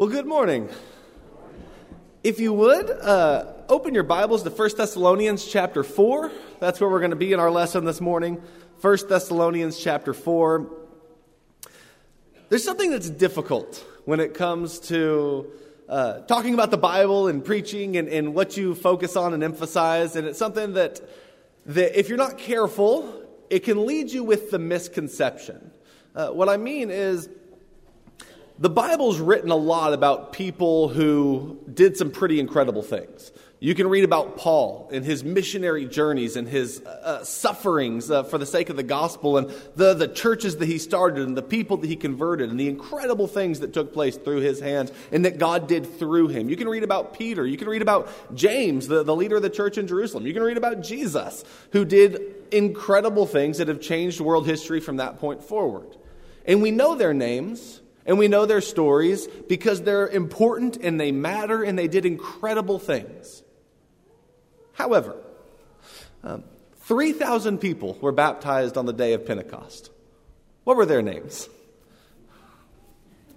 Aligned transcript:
Well, 0.00 0.08
good 0.08 0.24
morning. 0.24 0.70
If 2.24 2.40
you 2.40 2.54
would, 2.54 2.88
uh, 2.88 3.52
open 3.68 3.92
your 3.92 4.02
Bibles 4.02 4.42
to 4.44 4.48
1 4.48 4.70
Thessalonians 4.74 5.44
chapter 5.44 5.84
4. 5.84 6.32
That's 6.58 6.80
where 6.80 6.88
we're 6.88 7.00
going 7.00 7.10
to 7.10 7.18
be 7.18 7.34
in 7.34 7.38
our 7.38 7.50
lesson 7.50 7.84
this 7.84 8.00
morning. 8.00 8.40
1 8.80 8.98
Thessalonians 9.10 9.78
chapter 9.78 10.14
4. 10.14 10.70
There's 12.48 12.64
something 12.64 12.90
that's 12.90 13.10
difficult 13.10 13.84
when 14.06 14.20
it 14.20 14.32
comes 14.32 14.78
to 14.88 15.52
uh, 15.86 16.20
talking 16.20 16.54
about 16.54 16.70
the 16.70 16.78
Bible 16.78 17.28
and 17.28 17.44
preaching 17.44 17.98
and, 17.98 18.08
and 18.08 18.34
what 18.34 18.56
you 18.56 18.74
focus 18.74 19.16
on 19.16 19.34
and 19.34 19.44
emphasize. 19.44 20.16
And 20.16 20.26
it's 20.26 20.38
something 20.38 20.72
that, 20.72 21.02
that, 21.66 21.98
if 21.98 22.08
you're 22.08 22.16
not 22.16 22.38
careful, 22.38 23.22
it 23.50 23.64
can 23.64 23.84
lead 23.84 24.10
you 24.10 24.24
with 24.24 24.50
the 24.50 24.58
misconception. 24.58 25.72
Uh, 26.14 26.28
what 26.28 26.48
I 26.48 26.56
mean 26.56 26.90
is, 26.90 27.28
the 28.60 28.68
Bible's 28.68 29.18
written 29.18 29.50
a 29.50 29.56
lot 29.56 29.94
about 29.94 30.34
people 30.34 30.88
who 30.88 31.58
did 31.72 31.96
some 31.96 32.10
pretty 32.10 32.38
incredible 32.38 32.82
things. 32.82 33.32
You 33.58 33.74
can 33.74 33.88
read 33.88 34.04
about 34.04 34.36
Paul 34.36 34.90
and 34.92 35.02
his 35.02 35.24
missionary 35.24 35.86
journeys 35.86 36.36
and 36.36 36.46
his 36.46 36.80
uh, 36.82 37.24
sufferings 37.24 38.10
uh, 38.10 38.22
for 38.22 38.36
the 38.36 38.44
sake 38.44 38.68
of 38.68 38.76
the 38.76 38.82
gospel 38.82 39.38
and 39.38 39.50
the, 39.76 39.94
the 39.94 40.08
churches 40.08 40.58
that 40.58 40.66
he 40.66 40.78
started 40.78 41.26
and 41.26 41.36
the 41.36 41.42
people 41.42 41.78
that 41.78 41.86
he 41.86 41.96
converted 41.96 42.50
and 42.50 42.60
the 42.60 42.68
incredible 42.68 43.26
things 43.26 43.60
that 43.60 43.72
took 43.72 43.94
place 43.94 44.16
through 44.16 44.40
his 44.40 44.60
hands 44.60 44.92
and 45.10 45.24
that 45.24 45.38
God 45.38 45.66
did 45.66 45.98
through 45.98 46.28
him. 46.28 46.50
You 46.50 46.56
can 46.56 46.68
read 46.68 46.84
about 46.84 47.18
Peter. 47.18 47.46
You 47.46 47.56
can 47.56 47.68
read 47.68 47.82
about 47.82 48.10
James, 48.34 48.88
the, 48.88 49.02
the 49.02 49.16
leader 49.16 49.36
of 49.36 49.42
the 49.42 49.50
church 49.50 49.78
in 49.78 49.86
Jerusalem. 49.86 50.26
You 50.26 50.34
can 50.34 50.42
read 50.42 50.58
about 50.58 50.82
Jesus, 50.82 51.44
who 51.72 51.86
did 51.86 52.20
incredible 52.50 53.26
things 53.26 53.58
that 53.58 53.68
have 53.68 53.80
changed 53.80 54.20
world 54.20 54.46
history 54.46 54.80
from 54.80 54.96
that 54.98 55.18
point 55.18 55.42
forward. 55.42 55.96
And 56.44 56.60
we 56.60 56.70
know 56.70 56.94
their 56.94 57.14
names 57.14 57.80
and 58.10 58.18
we 58.18 58.26
know 58.26 58.44
their 58.44 58.60
stories 58.60 59.28
because 59.28 59.82
they're 59.82 60.08
important 60.08 60.76
and 60.78 61.00
they 61.00 61.12
matter 61.12 61.62
and 61.62 61.78
they 61.78 61.86
did 61.86 62.04
incredible 62.04 62.80
things. 62.80 63.44
However, 64.72 65.14
um, 66.24 66.42
3,000 66.80 67.58
people 67.58 67.96
were 68.00 68.10
baptized 68.10 68.76
on 68.76 68.84
the 68.84 68.92
day 68.92 69.12
of 69.12 69.24
Pentecost. 69.24 69.92
What 70.64 70.76
were 70.76 70.86
their 70.86 71.02
names? 71.02 71.48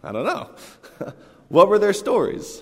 I 0.03 0.11
don't 0.11 0.25
know. 0.25 0.49
what 1.49 1.69
were 1.69 1.77
their 1.77 1.93
stories? 1.93 2.59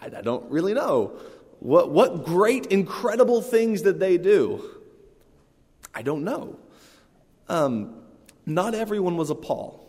I, 0.00 0.06
I 0.06 0.22
don't 0.22 0.50
really 0.50 0.72
know. 0.72 1.12
What, 1.60 1.90
what 1.90 2.24
great, 2.24 2.68
incredible 2.68 3.42
things 3.42 3.82
did 3.82 4.00
they 4.00 4.16
do? 4.16 4.64
I 5.94 6.00
don't 6.00 6.24
know. 6.24 6.58
Um, 7.50 7.96
not 8.46 8.74
everyone 8.74 9.18
was 9.18 9.28
a 9.28 9.34
Paul. 9.34 9.83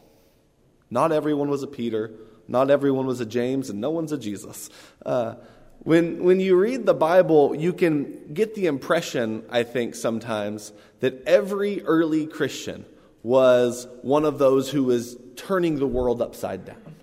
Not 0.90 1.12
everyone 1.12 1.50
was 1.50 1.64
a 1.64 1.68
Peter. 1.68 2.12
Not 2.48 2.70
everyone 2.70 3.08
was 3.08 3.20
a 3.20 3.26
James, 3.26 3.70
and 3.70 3.82
no 3.82 3.90
one's 3.90 4.12
a 4.12 4.18
Jesus. 4.18 4.70
Uh, 5.06 5.36
when, 5.80 6.24
when 6.24 6.40
you 6.40 6.56
read 6.56 6.86
the 6.86 6.94
Bible, 6.94 7.56
you 7.56 7.74
can 7.74 8.34
get 8.34 8.56
the 8.56 8.68
impression, 8.68 9.44
I 9.50 9.64
think, 9.64 9.96
sometimes, 9.96 10.72
that 11.00 11.24
every 11.28 11.82
early 11.84 12.28
Christian 12.28 12.86
was 13.24 13.88
one 14.02 14.26
of 14.26 14.38
those 14.38 14.70
who 14.70 14.84
was 14.84 15.18
turning 15.36 15.80
the 15.80 15.88
world 15.88 16.22
upside 16.22 16.66
down. 16.66 16.96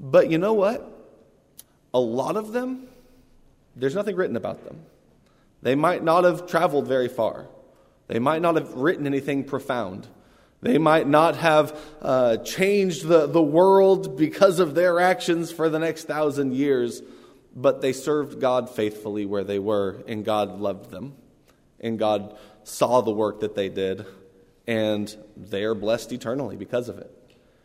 But 0.00 0.30
you 0.30 0.38
know 0.38 0.54
what? 0.54 0.88
A 1.94 2.00
lot 2.00 2.36
of 2.36 2.52
them, 2.52 2.88
there's 3.76 3.94
nothing 3.94 4.16
written 4.16 4.36
about 4.36 4.64
them. 4.64 4.80
They 5.62 5.74
might 5.74 6.02
not 6.02 6.24
have 6.24 6.46
traveled 6.46 6.88
very 6.88 7.08
far, 7.08 7.46
they 8.08 8.18
might 8.18 8.42
not 8.42 8.56
have 8.56 8.72
written 8.74 9.06
anything 9.06 9.44
profound. 9.44 10.08
They 10.62 10.78
might 10.78 11.08
not 11.08 11.36
have 11.36 11.78
uh, 12.00 12.36
changed 12.38 13.06
the, 13.06 13.26
the 13.26 13.42
world 13.42 14.16
because 14.16 14.60
of 14.60 14.76
their 14.76 15.00
actions 15.00 15.50
for 15.50 15.68
the 15.68 15.80
next 15.80 16.04
thousand 16.04 16.54
years, 16.54 17.02
but 17.54 17.80
they 17.82 17.92
served 17.92 18.40
God 18.40 18.70
faithfully 18.70 19.26
where 19.26 19.42
they 19.42 19.58
were, 19.58 20.02
and 20.06 20.24
God 20.24 20.60
loved 20.60 20.90
them. 20.90 21.14
And 21.80 21.98
God 21.98 22.38
saw 22.62 23.00
the 23.00 23.10
work 23.10 23.40
that 23.40 23.56
they 23.56 23.68
did, 23.68 24.06
and 24.68 25.14
they 25.36 25.64
are 25.64 25.74
blessed 25.74 26.12
eternally 26.12 26.54
because 26.54 26.88
of 26.88 26.98
it. 26.98 27.10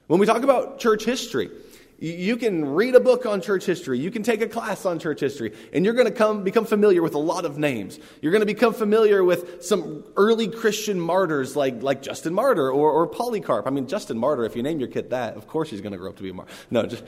When 0.08 0.20
we 0.20 0.26
talk 0.26 0.42
about 0.42 0.80
church 0.80 1.06
history, 1.06 1.52
you 2.00 2.38
can 2.38 2.64
read 2.64 2.94
a 2.94 3.00
book 3.00 3.26
on 3.26 3.42
church 3.42 3.66
history. 3.66 3.98
You 3.98 4.12
can 4.12 4.22
take 4.22 4.42
a 4.42 4.48
class 4.48 4.86
on 4.86 5.00
church 5.00 5.20
history, 5.20 5.54
and 5.74 5.84
you're 5.84 5.96
going 5.96 6.08
to 6.08 6.14
come, 6.14 6.44
become 6.44 6.66
familiar 6.66 7.02
with 7.02 7.16
a 7.16 7.20
lot 7.20 7.44
of 7.44 7.58
names. 7.58 8.00
You're 8.22 8.32
going 8.32 8.42
to 8.42 8.46
become 8.46 8.74
familiar 8.74 9.24
with 9.24 9.64
some 9.64 10.04
early 10.16 10.48
Christian 10.48 11.00
martyrs 11.00 11.56
like, 11.56 11.82
like 11.82 12.04
Justin 12.04 12.36
Martyr 12.36 12.72
or, 12.72 12.92
or 12.92 13.08
Polycarp. 13.08 13.66
I 13.66 13.72
mean, 13.72 13.88
Justin 13.88 14.18
Martyr, 14.20 14.46
if 14.46 14.56
you 14.56 14.62
name 14.62 14.80
your 14.80 14.90
kid 14.90 15.10
that, 15.10 15.36
of 15.36 15.48
course 15.48 15.72
he's 15.72 15.82
going 15.82 15.94
to 15.94 15.98
grow 15.98 16.10
up 16.10 16.18
to 16.18 16.24
be 16.24 16.30
a 16.30 16.34
martyr. 16.34 16.52
No, 16.70 16.86
just, 16.86 17.04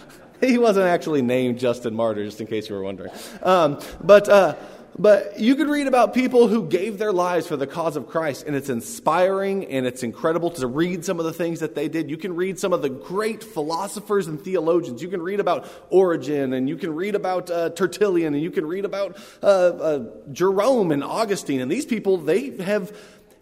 he 0.40 0.58
wasn't 0.58 0.86
actually 0.86 1.22
named 1.22 1.58
Justin 1.58 1.94
Martyr, 1.94 2.24
just 2.24 2.40
in 2.40 2.46
case 2.46 2.68
you 2.68 2.74
were 2.74 2.82
wondering. 2.82 3.12
Um, 3.42 3.80
but, 4.02 4.28
uh, 4.28 4.56
but 4.98 5.40
you 5.40 5.56
could 5.56 5.68
read 5.68 5.86
about 5.86 6.14
people 6.14 6.46
who 6.46 6.68
gave 6.68 6.98
their 6.98 7.12
lives 7.12 7.46
for 7.46 7.56
the 7.56 7.66
cause 7.66 7.96
of 7.96 8.06
Christ, 8.06 8.44
and 8.46 8.54
it's 8.54 8.68
inspiring 8.68 9.66
and 9.66 9.86
it's 9.86 10.02
incredible 10.02 10.50
to 10.52 10.66
read 10.66 11.04
some 11.04 11.18
of 11.18 11.24
the 11.24 11.32
things 11.32 11.60
that 11.60 11.74
they 11.74 11.88
did. 11.88 12.08
You 12.08 12.16
can 12.16 12.36
read 12.36 12.58
some 12.58 12.72
of 12.72 12.82
the 12.82 12.88
great 12.88 13.42
philosophers 13.42 14.28
and 14.28 14.40
theologians. 14.40 15.02
You 15.02 15.08
can 15.08 15.20
read 15.20 15.40
about 15.40 15.68
Origen, 15.90 16.52
and 16.52 16.68
you 16.68 16.76
can 16.76 16.94
read 16.94 17.14
about 17.14 17.50
uh, 17.50 17.70
Tertullian, 17.70 18.34
and 18.34 18.42
you 18.42 18.50
can 18.50 18.66
read 18.66 18.84
about 18.84 19.18
uh, 19.42 19.46
uh, 19.46 20.04
Jerome 20.32 20.92
and 20.92 21.02
Augustine. 21.02 21.60
And 21.60 21.70
these 21.70 21.86
people, 21.86 22.18
they 22.18 22.56
have 22.58 22.96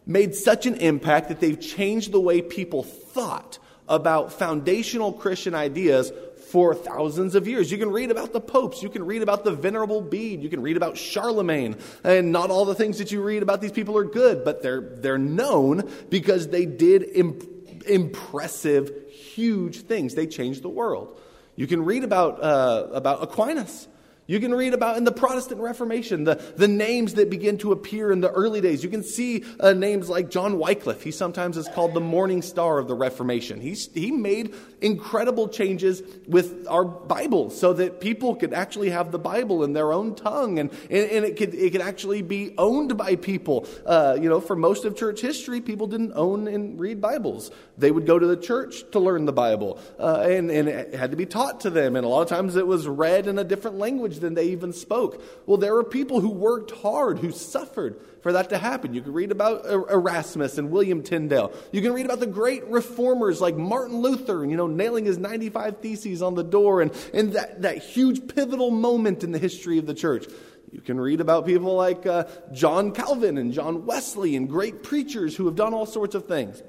made 0.06 0.34
such 0.34 0.66
an 0.66 0.76
impact 0.76 1.28
that 1.28 1.40
they've 1.40 1.60
changed 1.60 2.12
the 2.12 2.20
way 2.20 2.40
people 2.40 2.82
thought 2.82 3.58
about 3.88 4.32
foundational 4.32 5.12
Christian 5.12 5.54
ideas 5.54 6.12
for 6.52 6.74
thousands 6.74 7.34
of 7.34 7.48
years. 7.48 7.72
You 7.72 7.78
can 7.78 7.90
read 7.90 8.10
about 8.10 8.34
the 8.34 8.40
popes, 8.40 8.82
you 8.82 8.90
can 8.90 9.06
read 9.06 9.22
about 9.22 9.42
the 9.42 9.52
Venerable 9.52 10.02
Bede, 10.02 10.42
you 10.42 10.50
can 10.50 10.60
read 10.60 10.76
about 10.76 10.98
Charlemagne. 10.98 11.78
And 12.04 12.30
not 12.30 12.50
all 12.50 12.66
the 12.66 12.74
things 12.74 12.98
that 12.98 13.10
you 13.10 13.22
read 13.22 13.42
about 13.42 13.62
these 13.62 13.72
people 13.72 13.96
are 13.96 14.04
good, 14.04 14.44
but 14.44 14.62
they're, 14.62 14.82
they're 14.82 15.16
known 15.16 15.90
because 16.10 16.48
they 16.48 16.66
did 16.66 17.04
imp- 17.14 17.82
impressive, 17.88 18.92
huge 19.10 19.80
things. 19.80 20.14
They 20.14 20.26
changed 20.26 20.60
the 20.60 20.68
world. 20.68 21.18
You 21.56 21.66
can 21.66 21.86
read 21.86 22.04
about, 22.04 22.42
uh, 22.42 22.88
about 22.92 23.22
Aquinas. 23.22 23.88
You 24.26 24.38
can 24.38 24.54
read 24.54 24.72
about 24.72 24.96
in 24.96 25.04
the 25.04 25.12
Protestant 25.12 25.60
Reformation 25.60 26.24
the, 26.24 26.36
the 26.56 26.68
names 26.68 27.14
that 27.14 27.28
begin 27.28 27.58
to 27.58 27.72
appear 27.72 28.12
in 28.12 28.20
the 28.20 28.30
early 28.30 28.60
days. 28.60 28.84
You 28.84 28.90
can 28.90 29.02
see 29.02 29.44
uh, 29.58 29.72
names 29.72 30.08
like 30.08 30.30
John 30.30 30.58
Wycliffe. 30.58 31.02
He 31.02 31.10
sometimes 31.10 31.56
is 31.56 31.68
called 31.68 31.92
the 31.92 32.00
morning 32.00 32.40
star 32.40 32.78
of 32.78 32.86
the 32.86 32.94
Reformation. 32.94 33.60
He's, 33.60 33.92
he 33.92 34.12
made 34.12 34.54
incredible 34.80 35.48
changes 35.48 36.02
with 36.28 36.66
our 36.68 36.84
Bible 36.84 37.50
so 37.50 37.72
that 37.72 38.00
people 38.00 38.36
could 38.36 38.54
actually 38.54 38.90
have 38.90 39.10
the 39.10 39.18
Bible 39.18 39.64
in 39.64 39.72
their 39.72 39.92
own 39.92 40.14
tongue 40.14 40.60
and, 40.60 40.70
and, 40.88 41.10
and 41.10 41.24
it, 41.24 41.36
could, 41.36 41.52
it 41.54 41.72
could 41.72 41.80
actually 41.80 42.22
be 42.22 42.54
owned 42.58 42.96
by 42.96 43.16
people. 43.16 43.66
Uh, 43.84 44.16
you 44.20 44.28
know, 44.28 44.40
for 44.40 44.54
most 44.54 44.84
of 44.84 44.96
church 44.96 45.20
history, 45.20 45.60
people 45.60 45.88
didn't 45.88 46.12
own 46.14 46.46
and 46.46 46.78
read 46.78 47.00
Bibles. 47.00 47.50
They 47.76 47.90
would 47.90 48.06
go 48.06 48.18
to 48.18 48.26
the 48.26 48.36
church 48.36 48.88
to 48.92 49.00
learn 49.00 49.24
the 49.24 49.32
Bible, 49.32 49.80
uh, 49.98 50.26
and, 50.28 50.50
and 50.50 50.68
it 50.68 50.94
had 50.94 51.10
to 51.10 51.16
be 51.16 51.26
taught 51.26 51.60
to 51.60 51.70
them. 51.70 51.96
And 51.96 52.06
a 52.06 52.08
lot 52.08 52.22
of 52.22 52.28
times 52.28 52.54
it 52.54 52.66
was 52.66 52.86
read 52.86 53.26
in 53.26 53.38
a 53.38 53.44
different 53.44 53.78
language 53.78 54.11
than 54.20 54.34
they 54.34 54.46
even 54.46 54.72
spoke. 54.72 55.22
Well, 55.46 55.56
there 55.56 55.74
were 55.74 55.84
people 55.84 56.20
who 56.20 56.30
worked 56.30 56.70
hard, 56.70 57.18
who 57.18 57.32
suffered 57.32 58.00
for 58.22 58.32
that 58.32 58.50
to 58.50 58.58
happen. 58.58 58.94
You 58.94 59.02
can 59.02 59.12
read 59.12 59.30
about 59.30 59.66
Erasmus 59.66 60.58
and 60.58 60.70
William 60.70 61.02
Tyndale. 61.02 61.52
You 61.72 61.82
can 61.82 61.92
read 61.92 62.06
about 62.06 62.20
the 62.20 62.26
great 62.26 62.64
reformers 62.66 63.40
like 63.40 63.56
Martin 63.56 64.00
Luther, 64.00 64.44
you 64.44 64.56
know, 64.56 64.66
nailing 64.66 65.04
his 65.04 65.18
95 65.18 65.78
theses 65.78 66.22
on 66.22 66.34
the 66.34 66.44
door 66.44 66.82
and, 66.82 66.92
and 67.12 67.32
that, 67.32 67.62
that 67.62 67.78
huge 67.78 68.34
pivotal 68.34 68.70
moment 68.70 69.24
in 69.24 69.32
the 69.32 69.38
history 69.38 69.78
of 69.78 69.86
the 69.86 69.94
church. 69.94 70.26
You 70.70 70.80
can 70.80 70.98
read 70.98 71.20
about 71.20 71.44
people 71.44 71.74
like 71.74 72.06
uh, 72.06 72.24
John 72.52 72.92
Calvin 72.92 73.36
and 73.36 73.52
John 73.52 73.84
Wesley 73.84 74.36
and 74.36 74.48
great 74.48 74.82
preachers 74.82 75.36
who 75.36 75.44
have 75.46 75.54
done 75.54 75.74
all 75.74 75.84
sorts 75.84 76.14
of 76.14 76.26
things. 76.26 76.62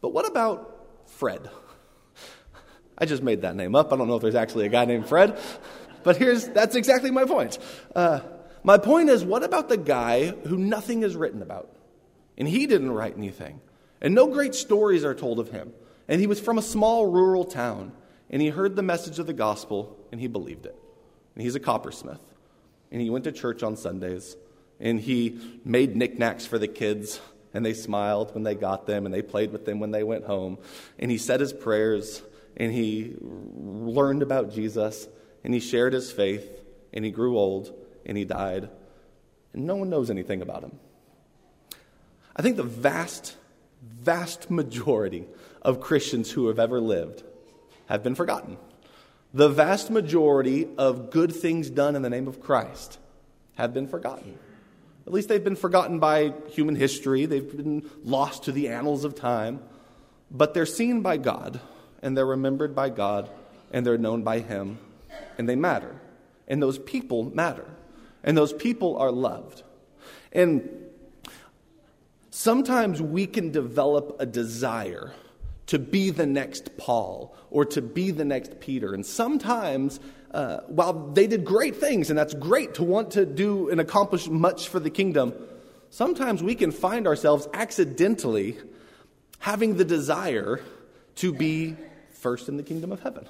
But 0.00 0.14
what 0.14 0.26
about 0.26 0.86
Fred? 1.06 1.50
I 3.02 3.04
just 3.04 3.24
made 3.24 3.42
that 3.42 3.56
name 3.56 3.74
up. 3.74 3.92
I 3.92 3.96
don't 3.96 4.06
know 4.06 4.14
if 4.14 4.22
there's 4.22 4.36
actually 4.36 4.64
a 4.64 4.68
guy 4.68 4.84
named 4.84 5.08
Fred. 5.08 5.36
But 6.04 6.18
here's 6.18 6.46
that's 6.46 6.76
exactly 6.76 7.10
my 7.10 7.24
point. 7.24 7.58
Uh, 7.96 8.20
my 8.62 8.78
point 8.78 9.08
is, 9.08 9.24
what 9.24 9.42
about 9.42 9.68
the 9.68 9.76
guy 9.76 10.28
who 10.28 10.56
nothing 10.56 11.02
is 11.02 11.16
written 11.16 11.42
about? 11.42 11.68
And 12.38 12.46
he 12.46 12.68
didn't 12.68 12.92
write 12.92 13.16
anything. 13.16 13.60
And 14.00 14.14
no 14.14 14.28
great 14.28 14.54
stories 14.54 15.04
are 15.04 15.16
told 15.16 15.40
of 15.40 15.50
him. 15.50 15.72
And 16.06 16.20
he 16.20 16.28
was 16.28 16.38
from 16.38 16.58
a 16.58 16.62
small 16.62 17.08
rural 17.08 17.44
town. 17.44 17.90
And 18.30 18.40
he 18.40 18.50
heard 18.50 18.76
the 18.76 18.82
message 18.84 19.18
of 19.18 19.26
the 19.26 19.32
gospel 19.32 19.98
and 20.12 20.20
he 20.20 20.28
believed 20.28 20.64
it. 20.64 20.78
And 21.34 21.42
he's 21.42 21.56
a 21.56 21.60
coppersmith. 21.60 22.22
And 22.92 23.00
he 23.00 23.10
went 23.10 23.24
to 23.24 23.32
church 23.32 23.64
on 23.64 23.76
Sundays. 23.76 24.36
And 24.78 25.00
he 25.00 25.40
made 25.64 25.96
knickknacks 25.96 26.46
for 26.46 26.56
the 26.56 26.68
kids. 26.68 27.20
And 27.52 27.66
they 27.66 27.74
smiled 27.74 28.32
when 28.32 28.44
they 28.44 28.54
got 28.54 28.86
them. 28.86 29.06
And 29.06 29.12
they 29.12 29.22
played 29.22 29.50
with 29.50 29.64
them 29.64 29.80
when 29.80 29.90
they 29.90 30.04
went 30.04 30.24
home. 30.24 30.58
And 31.00 31.10
he 31.10 31.18
said 31.18 31.40
his 31.40 31.52
prayers. 31.52 32.22
And 32.56 32.72
he 32.72 33.16
learned 33.20 34.22
about 34.22 34.52
Jesus 34.52 35.08
and 35.44 35.52
he 35.52 35.60
shared 35.60 35.92
his 35.92 36.12
faith, 36.12 36.48
and 36.92 37.04
he 37.04 37.10
grew 37.10 37.36
old, 37.36 37.74
and 38.06 38.16
he 38.16 38.24
died, 38.24 38.68
and 39.52 39.66
no 39.66 39.76
one 39.76 39.90
knows 39.90 40.10
anything 40.10 40.40
about 40.40 40.62
him. 40.62 40.78
I 42.36 42.42
think 42.42 42.56
the 42.56 42.62
vast, 42.62 43.36
vast 43.82 44.50
majority 44.50 45.26
of 45.60 45.80
Christians 45.80 46.30
who 46.30 46.48
have 46.48 46.58
ever 46.58 46.80
lived 46.80 47.22
have 47.86 48.02
been 48.02 48.14
forgotten. 48.14 48.56
The 49.34 49.48
vast 49.48 49.90
majority 49.90 50.68
of 50.78 51.10
good 51.10 51.34
things 51.34 51.70
done 51.70 51.96
in 51.96 52.02
the 52.02 52.10
name 52.10 52.28
of 52.28 52.40
Christ 52.40 52.98
have 53.56 53.74
been 53.74 53.88
forgotten. 53.88 54.38
At 55.06 55.12
least 55.12 55.28
they've 55.28 55.42
been 55.42 55.56
forgotten 55.56 55.98
by 55.98 56.34
human 56.50 56.76
history, 56.76 57.26
they've 57.26 57.56
been 57.56 57.90
lost 58.04 58.44
to 58.44 58.52
the 58.52 58.68
annals 58.68 59.04
of 59.04 59.14
time. 59.14 59.60
But 60.30 60.54
they're 60.54 60.66
seen 60.66 61.02
by 61.02 61.16
God, 61.18 61.60
and 62.02 62.16
they're 62.16 62.26
remembered 62.26 62.74
by 62.74 62.90
God, 62.90 63.30
and 63.72 63.86
they're 63.86 63.98
known 63.98 64.22
by 64.22 64.40
Him, 64.40 64.78
and 65.38 65.48
they 65.48 65.56
matter. 65.56 66.00
And 66.48 66.60
those 66.60 66.78
people 66.78 67.34
matter. 67.34 67.66
And 68.24 68.36
those 68.36 68.52
people 68.52 68.96
are 68.98 69.10
loved. 69.10 69.62
And 70.32 70.68
sometimes 72.30 73.00
we 73.00 73.26
can 73.26 73.50
develop 73.50 74.16
a 74.18 74.26
desire 74.26 75.12
to 75.66 75.78
be 75.78 76.10
the 76.10 76.26
next 76.26 76.76
Paul 76.76 77.34
or 77.50 77.64
to 77.66 77.80
be 77.80 78.10
the 78.10 78.24
next 78.24 78.60
Peter. 78.60 78.92
And 78.94 79.06
sometimes, 79.06 80.00
uh, 80.32 80.58
while 80.66 80.92
they 80.92 81.26
did 81.26 81.44
great 81.44 81.76
things, 81.76 82.10
and 82.10 82.18
that's 82.18 82.34
great 82.34 82.74
to 82.74 82.82
want 82.82 83.12
to 83.12 83.24
do 83.24 83.70
and 83.70 83.80
accomplish 83.80 84.28
much 84.28 84.68
for 84.68 84.80
the 84.80 84.90
kingdom, 84.90 85.32
sometimes 85.90 86.42
we 86.42 86.54
can 86.54 86.72
find 86.72 87.06
ourselves 87.06 87.48
accidentally 87.54 88.56
having 89.38 89.76
the 89.76 89.84
desire 89.84 90.60
to 91.16 91.32
be 91.32 91.76
first 92.22 92.48
in 92.48 92.56
the 92.56 92.62
kingdom 92.62 92.92
of 92.92 93.00
heaven 93.00 93.26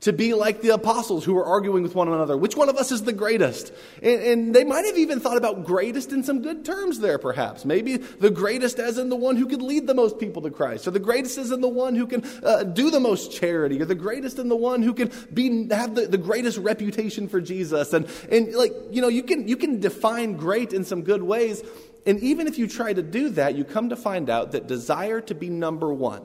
to 0.00 0.12
be 0.12 0.32
like 0.32 0.62
the 0.62 0.68
apostles 0.68 1.24
who 1.24 1.34
were 1.34 1.44
arguing 1.44 1.82
with 1.82 1.94
one 1.94 2.06
another. 2.06 2.36
Which 2.36 2.56
one 2.56 2.68
of 2.68 2.76
us 2.76 2.92
is 2.92 3.02
the 3.02 3.12
greatest? 3.12 3.72
And, 4.00 4.22
and, 4.22 4.54
they 4.54 4.62
might 4.62 4.84
have 4.84 4.96
even 4.96 5.18
thought 5.18 5.36
about 5.36 5.64
greatest 5.64 6.12
in 6.12 6.22
some 6.22 6.40
good 6.40 6.64
terms 6.64 7.00
there, 7.00 7.18
perhaps. 7.18 7.64
Maybe 7.64 7.96
the 7.96 8.30
greatest 8.30 8.78
as 8.78 8.96
in 8.96 9.08
the 9.08 9.16
one 9.16 9.36
who 9.36 9.46
could 9.46 9.60
lead 9.60 9.86
the 9.86 9.94
most 9.94 10.18
people 10.18 10.42
to 10.42 10.50
Christ, 10.50 10.86
or 10.86 10.92
the 10.92 11.00
greatest 11.00 11.36
as 11.36 11.50
in 11.50 11.60
the 11.60 11.68
one 11.68 11.96
who 11.96 12.06
can 12.06 12.24
uh, 12.44 12.62
do 12.62 12.90
the 12.90 13.00
most 13.00 13.32
charity, 13.32 13.82
or 13.82 13.86
the 13.86 13.94
greatest 13.96 14.38
in 14.38 14.48
the 14.48 14.56
one 14.56 14.82
who 14.82 14.94
can 14.94 15.10
be, 15.34 15.68
have 15.70 15.96
the, 15.96 16.06
the 16.06 16.18
greatest 16.18 16.58
reputation 16.58 17.28
for 17.28 17.40
Jesus. 17.40 17.92
And, 17.92 18.06
and 18.30 18.54
like, 18.54 18.72
you 18.90 19.02
know, 19.02 19.08
you 19.08 19.24
can, 19.24 19.48
you 19.48 19.56
can 19.56 19.80
define 19.80 20.36
great 20.36 20.72
in 20.72 20.84
some 20.84 21.02
good 21.02 21.22
ways. 21.22 21.62
And 22.06 22.20
even 22.20 22.46
if 22.46 22.56
you 22.56 22.68
try 22.68 22.92
to 22.92 23.02
do 23.02 23.30
that, 23.30 23.56
you 23.56 23.64
come 23.64 23.88
to 23.88 23.96
find 23.96 24.30
out 24.30 24.52
that 24.52 24.68
desire 24.68 25.20
to 25.22 25.34
be 25.34 25.50
number 25.50 25.92
one, 25.92 26.22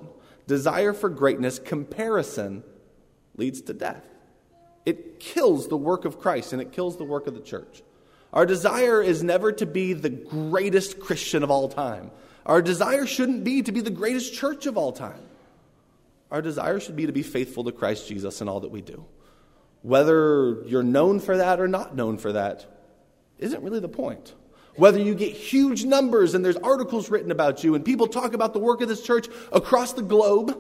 desire 0.48 0.94
for 0.94 1.10
greatness, 1.10 1.60
comparison, 1.60 2.64
leads 3.36 3.62
to 3.62 3.74
death. 3.74 4.04
It 4.86 5.20
kills 5.20 5.68
the 5.68 5.78
work 5.78 6.06
of 6.06 6.20
Christ 6.20 6.54
and 6.54 6.62
it 6.62 6.72
kills 6.72 6.98
the 6.98 7.04
work 7.04 7.28
of 7.28 7.34
the 7.34 7.42
church. 7.42 7.82
Our 8.34 8.46
desire 8.46 9.02
is 9.02 9.24
never 9.24 9.52
to 9.54 9.66
be 9.66 9.94
the 9.94 10.10
greatest 10.10 11.00
Christian 11.00 11.44
of 11.44 11.52
all 11.52 11.70
time. 11.70 12.12
Our 12.46 12.62
desire 12.62 13.06
shouldn't 13.06 13.44
be 13.44 13.62
to 13.62 13.72
be 13.72 13.82
the 13.82 13.90
greatest 13.90 14.34
church 14.34 14.66
of 14.66 14.78
all 14.78 14.92
time. 14.92 15.22
Our 16.32 16.42
desire 16.42 16.80
should 16.80 16.96
be 16.96 17.06
to 17.06 17.12
be 17.12 17.24
faithful 17.24 17.64
to 17.66 17.72
Christ 17.72 18.08
Jesus 18.08 18.42
in 18.42 18.50
all 18.50 18.62
that 18.62 18.72
we 18.72 18.82
do. 18.82 19.06
Whether 19.84 20.64
you're 20.66 20.84
known 20.84 21.20
for 21.20 21.38
that 21.38 21.60
or 21.60 21.68
not 21.68 21.96
known 21.96 22.18
for 22.18 22.34
that 22.34 22.66
isn't 23.38 23.62
really 23.62 23.80
the 23.80 23.90
point. 23.90 24.34
Whether 24.76 25.00
you 25.00 25.14
get 25.14 25.34
huge 25.34 25.86
numbers 25.86 26.34
and 26.34 26.44
there's 26.44 26.58
articles 26.58 27.10
written 27.10 27.32
about 27.32 27.64
you 27.64 27.76
and 27.76 27.86
people 27.86 28.08
talk 28.08 28.34
about 28.34 28.54
the 28.54 28.60
work 28.60 28.82
of 28.82 28.88
this 28.88 29.04
church 29.04 29.28
across 29.52 29.94
the 29.94 30.02
globe 30.02 30.58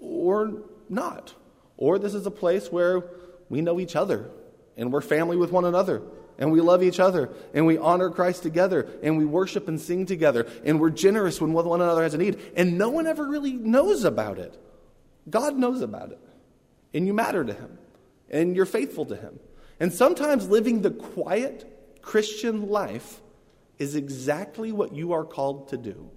or 0.00 0.62
not. 0.88 1.34
Or 1.76 1.98
this 1.98 2.14
is 2.14 2.24
a 2.26 2.30
place 2.30 2.72
where 2.72 3.04
we 3.48 3.60
know 3.60 3.78
each 3.78 3.94
other 3.94 4.30
and 4.76 4.92
we're 4.92 5.02
family 5.02 5.36
with 5.36 5.52
one 5.52 5.66
another 5.66 6.02
and 6.38 6.50
we 6.50 6.60
love 6.60 6.82
each 6.82 6.98
other 6.98 7.30
and 7.52 7.66
we 7.66 7.76
honor 7.76 8.10
Christ 8.10 8.42
together 8.42 8.88
and 9.02 9.18
we 9.18 9.26
worship 9.26 9.68
and 9.68 9.78
sing 9.78 10.06
together 10.06 10.46
and 10.64 10.80
we're 10.80 10.90
generous 10.90 11.40
when 11.40 11.52
one 11.52 11.80
another 11.80 12.02
has 12.02 12.14
a 12.14 12.18
need 12.18 12.40
and 12.56 12.78
no 12.78 12.88
one 12.88 13.06
ever 13.06 13.26
really 13.26 13.52
knows 13.52 14.04
about 14.04 14.38
it. 14.38 14.58
God 15.28 15.56
knows 15.56 15.82
about 15.82 16.10
it 16.12 16.20
and 16.94 17.06
you 17.06 17.12
matter 17.12 17.44
to 17.44 17.52
Him 17.52 17.78
and 18.30 18.56
you're 18.56 18.64
faithful 18.64 19.04
to 19.06 19.16
Him. 19.16 19.38
And 19.78 19.92
sometimes 19.92 20.48
living 20.48 20.80
the 20.80 20.90
quiet 20.90 22.00
Christian 22.00 22.70
life 22.70 23.20
is 23.78 23.94
exactly 23.94 24.72
what 24.72 24.94
you 24.94 25.12
are 25.12 25.24
called 25.24 25.68
to 25.68 25.76
do. 25.76 26.10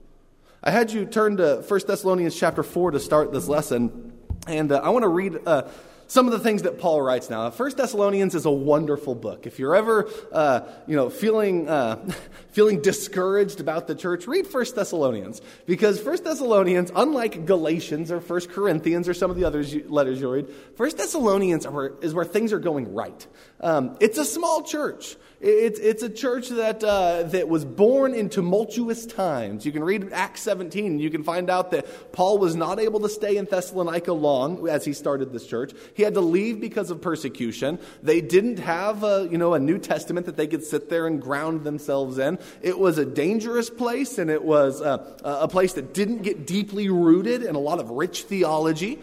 I 0.62 0.72
had 0.72 0.92
you 0.92 1.06
turn 1.06 1.38
to 1.38 1.64
1 1.66 1.80
Thessalonians 1.88 2.38
chapter 2.38 2.64
4 2.64 2.92
to 2.92 3.00
start 3.00 3.32
this 3.32 3.48
lesson. 3.48 4.14
And 4.48 4.72
uh, 4.72 4.82
I 4.84 4.90
want 4.90 5.04
to 5.04 5.10
read 5.10 5.40
uh, 5.46 5.70
some 6.10 6.26
of 6.26 6.32
the 6.32 6.40
things 6.40 6.64
that 6.64 6.80
Paul 6.80 7.02
writes 7.02 7.30
now. 7.30 7.50
First 7.52 7.78
Thessalonians 7.78 8.34
is 8.34 8.46
a 8.46 8.52
wonderful 8.52 9.14
book. 9.14 9.46
If 9.46 9.60
you're 9.60 9.76
ever, 9.76 10.10
uh, 10.32 10.62
you 10.88 10.96
know, 10.96 11.10
feeling 11.10 11.70
uh, 11.70 12.12
feeling 12.52 12.82
discouraged 12.82 13.60
about 13.62 13.88
the 13.88 13.94
church, 13.94 14.26
read 14.28 14.48
First 14.48 14.76
Thessalonians 14.76 15.40
because 15.68 16.02
First 16.02 16.24
Thessalonians, 16.24 16.92
unlike 16.96 17.46
Galatians 17.46 18.12
or 18.12 18.20
First 18.22 18.50
Corinthians 18.50 19.08
or 19.08 19.14
some 19.14 19.30
of 19.30 19.38
the 19.38 19.46
other 19.46 19.64
letters 19.88 20.20
you 20.20 20.32
read, 20.32 20.50
First 20.76 20.98
Thessalonians 20.98 21.66
are, 21.68 21.94
is 22.02 22.14
where 22.14 22.26
things 22.26 22.54
are 22.54 22.60
going 22.60 22.94
right. 22.96 23.28
Um, 23.62 23.96
it's 24.00 24.18
a 24.18 24.26
small 24.26 24.64
church. 24.64 25.16
It's, 25.42 25.80
it's 25.80 26.04
a 26.04 26.10
church 26.10 26.50
that, 26.50 26.84
uh, 26.84 27.24
that 27.24 27.48
was 27.48 27.64
born 27.64 28.14
in 28.14 28.28
tumultuous 28.28 29.06
times. 29.06 29.66
You 29.66 29.72
can 29.72 29.86
read 29.86 30.12
Acts 30.12 30.42
17, 30.42 30.86
and 30.86 31.02
you 31.02 31.10
can 31.10 31.24
find 31.24 31.50
out 31.50 31.72
that 31.72 32.12
Paul 32.12 32.40
was 32.40 32.58
not 32.58 32.78
able 32.78 33.00
to 33.00 33.10
stay 33.10 33.38
in 33.38 33.46
Thessalonica 33.46 34.12
long 34.12 34.68
as 34.68 34.84
he 34.84 34.92
started 34.92 35.32
this 35.32 35.48
church. 35.48 35.72
He 35.94 36.04
had 36.04 36.16
to 36.16 36.22
leave 36.22 36.60
because 36.60 36.92
of 36.92 37.02
persecution. 37.02 37.80
They 38.04 38.20
didn't 38.20 38.60
have 38.60 39.06
a, 39.06 39.30
you 39.32 39.38
know, 39.38 39.54
a 39.54 39.60
New 39.60 39.78
Testament 39.78 40.26
that 40.26 40.36
they 40.36 40.48
could 40.48 40.64
sit 40.64 40.90
there 40.90 41.08
and 41.08 41.22
ground 41.22 41.64
themselves 41.64 42.18
in. 42.18 42.38
It 42.62 42.78
was 42.78 42.98
a 42.98 43.06
dangerous 43.06 43.70
place, 43.70 44.18
and 44.18 44.30
it 44.30 44.44
was 44.44 44.82
a, 44.82 45.16
a 45.24 45.48
place 45.48 45.72
that 45.74 45.94
didn't 45.94 46.24
get 46.24 46.46
deeply 46.46 46.90
rooted 46.90 47.44
in 47.44 47.56
a 47.56 47.60
lot 47.60 47.80
of 47.80 47.92
rich 47.92 48.24
theology. 48.24 49.00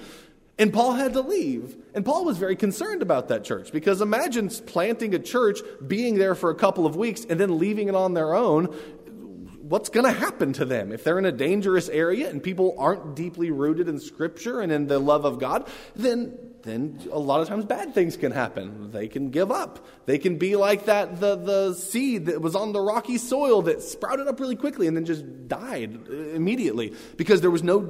And 0.59 0.73
Paul 0.73 0.93
had 0.93 1.13
to 1.13 1.21
leave. 1.21 1.77
And 1.95 2.05
Paul 2.05 2.25
was 2.25 2.39
very 2.39 2.57
concerned 2.57 3.03
about 3.03 3.29
that 3.29 3.45
church 3.45 3.73
because 3.73 4.01
imagine 4.01 4.49
planting 4.49 5.15
a 5.15 5.19
church, 5.19 5.61
being 5.87 6.17
there 6.17 6.35
for 6.35 6.51
a 6.51 6.55
couple 6.55 6.87
of 6.87 6.97
weeks, 6.97 7.27
and 7.29 7.39
then 7.39 7.59
leaving 7.59 7.89
it 7.89 7.95
on 7.95 8.15
their 8.15 8.35
own. 8.35 8.67
What's 9.61 9.89
going 9.89 10.07
to 10.07 10.13
happen 10.13 10.53
to 10.55 10.65
them 10.65 10.93
if 10.93 11.03
they're 11.03 11.19
in 11.19 11.25
a 11.25 11.33
dangerous 11.33 11.89
area 11.89 12.31
and 12.31 12.43
people 12.43 12.77
aren't 12.79 13.17
deeply 13.17 13.51
rooted 13.51 13.89
in 13.89 13.99
Scripture 13.99 14.61
and 14.61 14.71
in 14.71 14.87
the 14.87 14.99
love 14.99 15.25
of 15.25 15.41
God? 15.41 15.69
Then, 15.97 16.39
then 16.63 17.01
a 17.13 17.19
lot 17.19 17.41
of 17.41 17.49
times 17.49 17.65
bad 17.65 17.93
things 17.93 18.17
can 18.17 18.31
happen. 18.31 18.93
They 18.93 19.09
can 19.09 19.31
give 19.31 19.51
up. 19.51 19.85
They 20.07 20.19
can 20.19 20.39
be 20.39 20.55
like 20.55 20.87
that 20.87 21.19
the, 21.21 21.35
the 21.35 21.75
seed 21.75 22.27
that 22.27 22.41
was 22.41 22.55
on 22.55 22.73
the 22.73 22.81
rocky 22.81 23.19
soil 23.19 23.63
that 23.63 23.83
sprouted 23.83 24.29
up 24.29 24.39
really 24.39 24.57
quickly 24.57 24.87
and 24.87 24.97
then 24.97 25.05
just 25.05 25.49
died 25.49 26.07
immediately 26.09 26.95
because 27.17 27.41
there 27.41 27.51
was 27.51 27.65
no 27.65 27.81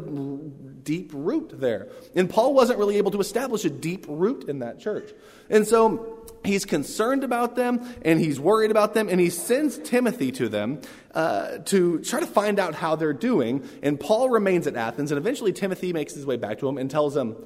deep 0.87 1.11
root 1.13 1.51
there. 1.61 1.89
And 2.15 2.31
Paul 2.31 2.55
wasn't 2.55 2.79
really 2.79 2.97
able 2.97 3.11
to 3.11 3.21
establish 3.21 3.67
a 3.67 3.71
deep 3.71 4.07
root 4.09 4.49
in 4.49 4.61
that 4.61 4.81
church. 4.81 5.11
And 5.51 5.67
so 5.67 6.27
he's 6.45 6.65
concerned 6.65 7.25
about 7.25 7.57
them 7.57 7.87
and 8.03 8.19
he's 8.19 8.41
worried 8.41 8.71
about 8.71 8.95
them 8.95 9.09
and 9.11 9.21
he 9.21 9.29
sends 9.29 9.77
Timothy 9.79 10.33
to 10.33 10.49
them 10.49 10.81
uh, 11.15 11.59
to 11.67 11.99
try 11.99 12.21
to 12.21 12.27
find 12.27 12.59
out 12.59 12.75
how 12.75 12.97
they're 12.97 13.13
doing. 13.13 13.69
And 13.83 14.01
Paul 14.01 14.31
remains 14.31 14.67
at 14.67 14.77
Athens 14.77 15.11
and 15.11 15.19
eventually 15.19 15.53
Timothy 15.53 15.93
makes 15.93 16.15
his 16.15 16.25
way 16.25 16.37
back 16.37 16.61
to 16.61 16.69
him 16.69 16.79
and 16.79 16.91
tells 16.91 17.15
him, 17.15 17.37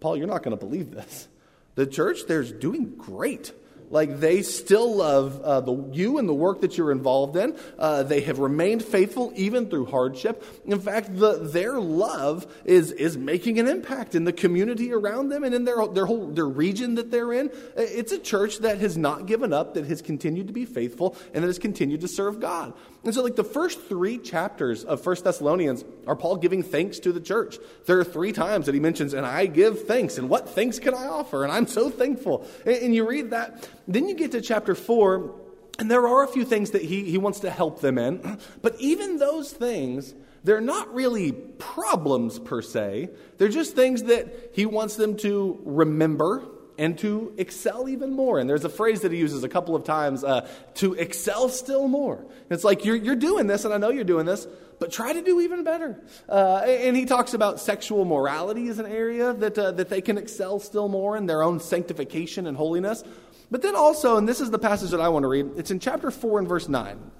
Paul, 0.00 0.16
you're 0.16 0.26
not 0.26 0.42
going 0.42 0.56
to 0.56 0.62
believe 0.62 0.90
this. 0.90 1.28
The 1.76 1.86
church 1.86 2.26
there's 2.26 2.52
doing 2.52 2.96
great. 2.96 3.52
Like 3.90 4.20
they 4.20 4.42
still 4.42 4.96
love 4.96 5.40
uh, 5.42 5.60
the, 5.60 5.90
you 5.92 6.18
and 6.18 6.28
the 6.28 6.34
work 6.34 6.60
that 6.60 6.76
you're 6.76 6.92
involved 6.92 7.36
in. 7.36 7.56
Uh, 7.78 8.02
they 8.02 8.20
have 8.22 8.38
remained 8.38 8.84
faithful 8.84 9.32
even 9.34 9.68
through 9.68 9.86
hardship. 9.86 10.44
In 10.66 10.80
fact, 10.80 11.16
the, 11.16 11.38
their 11.38 11.80
love 11.80 12.46
is, 12.64 12.92
is 12.92 13.16
making 13.16 13.58
an 13.58 13.68
impact 13.68 14.14
in 14.14 14.24
the 14.24 14.32
community 14.32 14.92
around 14.92 15.28
them 15.28 15.44
and 15.44 15.54
in 15.54 15.64
their, 15.64 15.86
their 15.88 16.06
whole 16.06 16.28
their 16.28 16.46
region 16.46 16.96
that 16.96 17.10
they're 17.10 17.32
in. 17.32 17.50
It's 17.76 18.12
a 18.12 18.18
church 18.18 18.58
that 18.58 18.78
has 18.78 18.96
not 18.96 19.26
given 19.26 19.52
up, 19.52 19.74
that 19.74 19.86
has 19.86 20.02
continued 20.02 20.48
to 20.48 20.52
be 20.52 20.64
faithful, 20.64 21.16
and 21.32 21.42
that 21.42 21.48
has 21.48 21.58
continued 21.58 22.02
to 22.02 22.08
serve 22.08 22.40
God. 22.40 22.74
And 23.04 23.14
so, 23.14 23.22
like 23.22 23.36
the 23.36 23.44
first 23.44 23.80
three 23.82 24.18
chapters 24.18 24.84
of 24.84 25.00
First 25.00 25.24
Thessalonians 25.24 25.84
are 26.06 26.16
Paul 26.16 26.36
giving 26.36 26.62
thanks 26.62 26.98
to 27.00 27.12
the 27.12 27.20
church. 27.20 27.58
There 27.86 27.98
are 27.98 28.04
three 28.04 28.32
times 28.32 28.66
that 28.66 28.74
he 28.74 28.80
mentions, 28.80 29.14
and 29.14 29.24
I 29.24 29.46
give 29.46 29.86
thanks, 29.86 30.18
and 30.18 30.28
what 30.28 30.48
thanks 30.48 30.78
can 30.78 30.94
I 30.94 31.06
offer? 31.06 31.44
And 31.44 31.52
I'm 31.52 31.66
so 31.66 31.90
thankful. 31.90 32.46
And, 32.66 32.76
and 32.76 32.94
you 32.94 33.08
read 33.08 33.30
that 33.30 33.68
then 33.88 34.08
you 34.08 34.14
get 34.14 34.32
to 34.32 34.40
chapter 34.40 34.74
4, 34.74 35.34
and 35.78 35.90
there 35.90 36.06
are 36.06 36.22
a 36.22 36.28
few 36.28 36.44
things 36.44 36.72
that 36.72 36.82
he, 36.82 37.04
he 37.10 37.18
wants 37.18 37.40
to 37.40 37.50
help 37.50 37.80
them 37.80 37.98
in. 37.98 38.38
But 38.62 38.76
even 38.78 39.18
those 39.18 39.50
things, 39.52 40.14
they're 40.44 40.60
not 40.60 40.94
really 40.94 41.32
problems 41.32 42.38
per 42.38 42.62
se. 42.62 43.10
They're 43.38 43.48
just 43.48 43.74
things 43.74 44.04
that 44.04 44.50
he 44.52 44.66
wants 44.66 44.96
them 44.96 45.16
to 45.18 45.60
remember 45.64 46.44
and 46.78 46.96
to 46.98 47.34
excel 47.36 47.88
even 47.88 48.12
more. 48.12 48.38
And 48.38 48.48
there's 48.48 48.64
a 48.64 48.68
phrase 48.68 49.00
that 49.00 49.10
he 49.10 49.18
uses 49.18 49.42
a 49.42 49.48
couple 49.48 49.74
of 49.74 49.82
times 49.82 50.22
uh, 50.22 50.48
to 50.74 50.94
excel 50.94 51.48
still 51.48 51.88
more. 51.88 52.24
It's 52.50 52.62
like, 52.62 52.84
you're, 52.84 52.96
you're 52.96 53.16
doing 53.16 53.48
this, 53.48 53.64
and 53.64 53.74
I 53.74 53.78
know 53.78 53.90
you're 53.90 54.04
doing 54.04 54.26
this, 54.26 54.46
but 54.78 54.92
try 54.92 55.12
to 55.12 55.20
do 55.20 55.40
even 55.40 55.64
better. 55.64 56.00
Uh, 56.28 56.58
and 56.64 56.96
he 56.96 57.04
talks 57.04 57.34
about 57.34 57.58
sexual 57.58 58.04
morality 58.04 58.68
as 58.68 58.78
an 58.78 58.86
area 58.86 59.32
that, 59.34 59.58
uh, 59.58 59.72
that 59.72 59.88
they 59.88 60.00
can 60.00 60.16
excel 60.18 60.60
still 60.60 60.88
more 60.88 61.16
in 61.16 61.26
their 61.26 61.42
own 61.42 61.58
sanctification 61.58 62.46
and 62.46 62.56
holiness. 62.56 63.02
But 63.50 63.62
then 63.62 63.76
also, 63.76 64.16
and 64.16 64.28
this 64.28 64.40
is 64.40 64.50
the 64.50 64.58
passage 64.58 64.90
that 64.90 65.00
I 65.00 65.08
want 65.08 65.24
to 65.24 65.28
read, 65.28 65.50
it's 65.56 65.70
in 65.70 65.80
chapter 65.80 66.10
4 66.10 66.40
and 66.40 66.48
verse 66.48 66.68
9. 66.68 67.10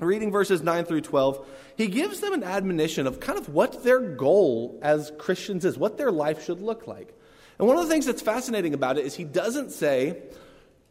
Reading 0.00 0.30
verses 0.30 0.62
9 0.62 0.84
through 0.84 1.00
12, 1.00 1.46
he 1.76 1.88
gives 1.88 2.20
them 2.20 2.32
an 2.32 2.44
admonition 2.44 3.06
of 3.06 3.18
kind 3.18 3.38
of 3.38 3.48
what 3.48 3.82
their 3.82 4.00
goal 4.00 4.78
as 4.82 5.12
Christians 5.18 5.64
is, 5.64 5.76
what 5.76 5.98
their 5.98 6.12
life 6.12 6.44
should 6.44 6.60
look 6.60 6.86
like. 6.86 7.12
And 7.58 7.66
one 7.66 7.76
of 7.76 7.84
the 7.84 7.90
things 7.90 8.06
that's 8.06 8.22
fascinating 8.22 8.74
about 8.74 8.98
it 8.98 9.04
is 9.04 9.14
he 9.16 9.24
doesn't 9.24 9.72
say, 9.72 10.22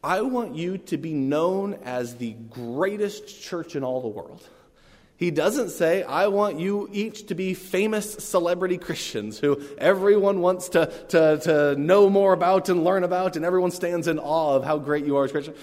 I 0.03 0.22
want 0.22 0.56
you 0.56 0.77
to 0.77 0.98
be 0.98 1.13
known 1.13 1.75
as 1.84 2.15
the 2.15 2.34
greatest 2.34 3.41
church 3.41 3.75
in 3.75 3.84
all 3.84 4.01
the 4.01 4.08
world. 4.10 4.48
He 5.18 5.32
doesn't 5.32 5.72
say, 5.72 6.04
I 6.04 6.28
want 6.28 6.60
you 6.60 6.88
each 6.92 7.26
to 7.28 7.36
be 7.36 7.56
famous 7.56 8.14
celebrity 8.14 8.78
Christians 8.78 9.40
who 9.40 9.60
everyone 9.80 10.42
wants 10.42 10.70
to, 10.70 10.86
to, 11.10 11.40
to 11.40 11.76
know 11.76 12.08
more 12.08 12.34
about 12.34 12.70
and 12.70 12.84
learn 12.84 13.04
about, 13.04 13.36
and 13.36 13.44
everyone 13.44 13.72
stands 13.72 14.08
in 14.08 14.20
awe 14.20 14.56
of 14.56 14.64
how 14.64 14.78
great 14.78 15.06
you 15.06 15.18
are 15.18 15.26
as 15.26 15.32
Christians. 15.32 15.58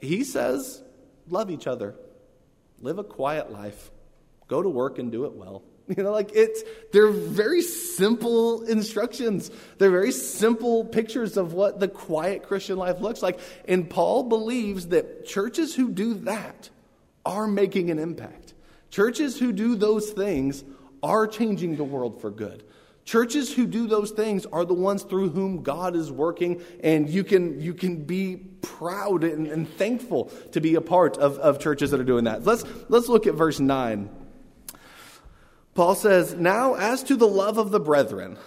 He 0.00 0.22
says, 0.22 0.80
love 1.28 1.50
each 1.50 1.66
other, 1.66 1.96
live 2.80 2.98
a 2.98 3.04
quiet 3.04 3.50
life, 3.50 3.90
go 4.46 4.62
to 4.62 4.68
work 4.68 5.00
and 5.00 5.10
do 5.10 5.24
it 5.24 5.32
well. 5.32 5.62
You 5.96 6.02
know, 6.02 6.10
like 6.10 6.32
it's, 6.34 6.64
they're 6.92 7.12
very 7.12 7.62
simple 7.62 8.64
instructions. 8.64 9.52
They're 9.78 9.88
very 9.88 10.10
simple 10.10 10.84
pictures 10.84 11.36
of 11.36 11.52
what 11.52 11.78
the 11.78 11.86
quiet 11.86 12.42
Christian 12.42 12.76
life 12.76 13.00
looks 13.00 13.22
like. 13.22 13.38
And 13.68 13.88
Paul 13.88 14.24
believes 14.24 14.88
that 14.88 15.26
churches 15.26 15.76
who 15.76 15.90
do 15.90 16.14
that 16.14 16.70
are 17.24 17.46
making 17.46 17.90
an 17.90 18.00
impact. 18.00 18.45
Churches 18.96 19.38
who 19.38 19.52
do 19.52 19.76
those 19.76 20.08
things 20.08 20.64
are 21.02 21.26
changing 21.26 21.76
the 21.76 21.84
world 21.84 22.18
for 22.18 22.30
good. 22.30 22.64
Churches 23.04 23.52
who 23.52 23.66
do 23.66 23.86
those 23.86 24.10
things 24.10 24.46
are 24.46 24.64
the 24.64 24.72
ones 24.72 25.02
through 25.02 25.28
whom 25.28 25.62
God 25.62 25.94
is 25.94 26.10
working, 26.10 26.62
and 26.82 27.06
you 27.06 27.22
can, 27.22 27.60
you 27.60 27.74
can 27.74 28.04
be 28.04 28.36
proud 28.36 29.22
and, 29.22 29.48
and 29.48 29.68
thankful 29.68 30.32
to 30.52 30.62
be 30.62 30.76
a 30.76 30.80
part 30.80 31.18
of, 31.18 31.38
of 31.40 31.58
churches 31.58 31.90
that 31.90 32.00
are 32.00 32.04
doing 32.04 32.24
that. 32.24 32.44
Let's, 32.44 32.64
let's 32.88 33.06
look 33.06 33.26
at 33.26 33.34
verse 33.34 33.60
9. 33.60 34.08
Paul 35.74 35.94
says, 35.94 36.32
Now, 36.32 36.72
as 36.72 37.02
to 37.02 37.16
the 37.16 37.28
love 37.28 37.58
of 37.58 37.72
the 37.72 37.80
brethren, 37.80 38.38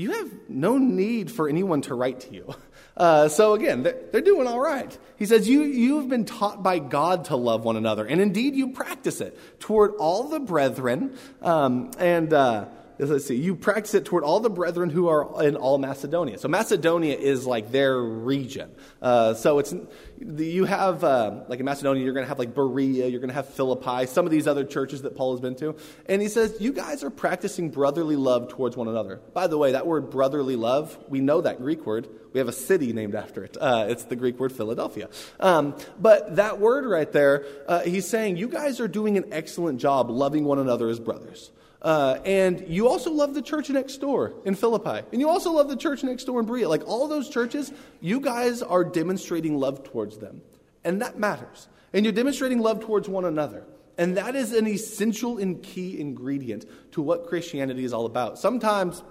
you 0.00 0.12
have 0.12 0.30
no 0.48 0.78
need 0.78 1.30
for 1.30 1.48
anyone 1.48 1.82
to 1.82 1.94
write 1.94 2.20
to 2.20 2.34
you. 2.34 2.54
Uh, 2.96 3.28
so 3.28 3.54
again, 3.54 3.82
they're, 3.82 3.98
they're, 4.12 4.20
doing 4.20 4.46
all 4.46 4.60
right. 4.60 4.98
He 5.16 5.24
says, 5.24 5.48
you, 5.48 5.62
You've 5.62 6.08
been 6.08 6.26
taught 6.26 6.62
by 6.62 6.78
God 6.80 7.26
to 7.26 7.36
love 7.36 7.64
one 7.64 7.76
another, 7.76 8.04
and 8.04 8.20
indeed 8.20 8.54
you 8.54 8.72
practice 8.72 9.22
it 9.22 9.38
toward 9.58 9.92
all 9.94 10.24
the 10.28 10.40
brethren. 10.40 11.16
Um, 11.40 11.92
and. 11.98 12.32
Uh, 12.32 12.66
let's 13.08 13.26
see, 13.26 13.36
you 13.36 13.54
practice 13.54 13.94
it 13.94 14.04
toward 14.04 14.24
all 14.24 14.40
the 14.40 14.50
brethren 14.50 14.90
who 14.90 15.08
are 15.08 15.42
in 15.42 15.56
all 15.56 15.78
Macedonia. 15.78 16.38
So 16.38 16.48
Macedonia 16.48 17.16
is 17.16 17.46
like 17.46 17.72
their 17.72 17.98
region. 17.98 18.70
Uh, 19.00 19.34
so 19.34 19.58
it's 19.58 19.74
you 20.18 20.64
have 20.64 21.02
uh, 21.02 21.44
like 21.48 21.60
in 21.60 21.64
Macedonia, 21.64 22.04
you're 22.04 22.12
going 22.12 22.24
to 22.24 22.28
have 22.28 22.38
like 22.38 22.54
Berea, 22.54 23.06
you're 23.06 23.20
going 23.20 23.28
to 23.28 23.34
have 23.34 23.48
Philippi, 23.48 24.06
some 24.06 24.26
of 24.26 24.30
these 24.30 24.46
other 24.46 24.64
churches 24.64 25.02
that 25.02 25.16
Paul 25.16 25.32
has 25.32 25.40
been 25.40 25.56
to, 25.56 25.76
and 26.06 26.20
he 26.20 26.28
says 26.28 26.56
you 26.60 26.72
guys 26.72 27.02
are 27.02 27.10
practicing 27.10 27.70
brotherly 27.70 28.16
love 28.16 28.48
towards 28.48 28.76
one 28.76 28.88
another. 28.88 29.20
By 29.32 29.46
the 29.46 29.56
way, 29.56 29.72
that 29.72 29.86
word 29.86 30.10
brotherly 30.10 30.56
love, 30.56 30.98
we 31.08 31.20
know 31.20 31.40
that 31.40 31.58
Greek 31.58 31.86
word. 31.86 32.08
We 32.32 32.38
have 32.38 32.48
a 32.48 32.52
city 32.52 32.92
named 32.92 33.16
after 33.16 33.42
it. 33.42 33.56
Uh, 33.60 33.86
it's 33.88 34.04
the 34.04 34.14
Greek 34.14 34.38
word 34.38 34.52
Philadelphia. 34.52 35.08
Um, 35.40 35.74
but 35.98 36.36
that 36.36 36.60
word 36.60 36.84
right 36.84 37.10
there, 37.10 37.44
uh, 37.66 37.80
he's 37.80 38.08
saying 38.08 38.36
you 38.36 38.46
guys 38.46 38.78
are 38.78 38.86
doing 38.86 39.16
an 39.16 39.32
excellent 39.32 39.80
job 39.80 40.10
loving 40.10 40.44
one 40.44 40.60
another 40.60 40.88
as 40.88 41.00
brothers. 41.00 41.50
Uh, 41.82 42.18
and 42.24 42.68
you 42.68 42.88
also 42.88 43.10
love 43.10 43.34
the 43.34 43.42
church 43.42 43.70
next 43.70 43.98
door 43.98 44.34
in 44.44 44.54
Philippi. 44.54 45.06
And 45.12 45.20
you 45.20 45.28
also 45.28 45.52
love 45.52 45.68
the 45.68 45.76
church 45.76 46.04
next 46.04 46.24
door 46.24 46.40
in 46.40 46.46
Berea. 46.46 46.68
Like 46.68 46.86
all 46.86 47.08
those 47.08 47.28
churches, 47.28 47.72
you 48.00 48.20
guys 48.20 48.62
are 48.62 48.84
demonstrating 48.84 49.58
love 49.58 49.82
towards 49.84 50.18
them. 50.18 50.42
And 50.84 51.00
that 51.00 51.18
matters. 51.18 51.68
And 51.92 52.04
you're 52.04 52.12
demonstrating 52.12 52.60
love 52.60 52.80
towards 52.80 53.08
one 53.08 53.24
another. 53.24 53.64
And 53.96 54.16
that 54.16 54.34
is 54.36 54.52
an 54.52 54.66
essential 54.66 55.38
and 55.38 55.62
key 55.62 56.00
ingredient 56.00 56.64
to 56.92 57.02
what 57.02 57.26
Christianity 57.26 57.84
is 57.84 57.92
all 57.92 58.06
about. 58.06 58.38
Sometimes, 58.38 59.02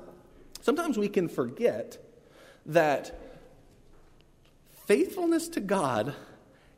sometimes 0.62 0.98
we 0.98 1.10
can 1.10 1.28
forget 1.28 1.98
that 2.68 3.20
faithfulness 4.86 5.48
to 5.50 5.60
God 5.60 6.16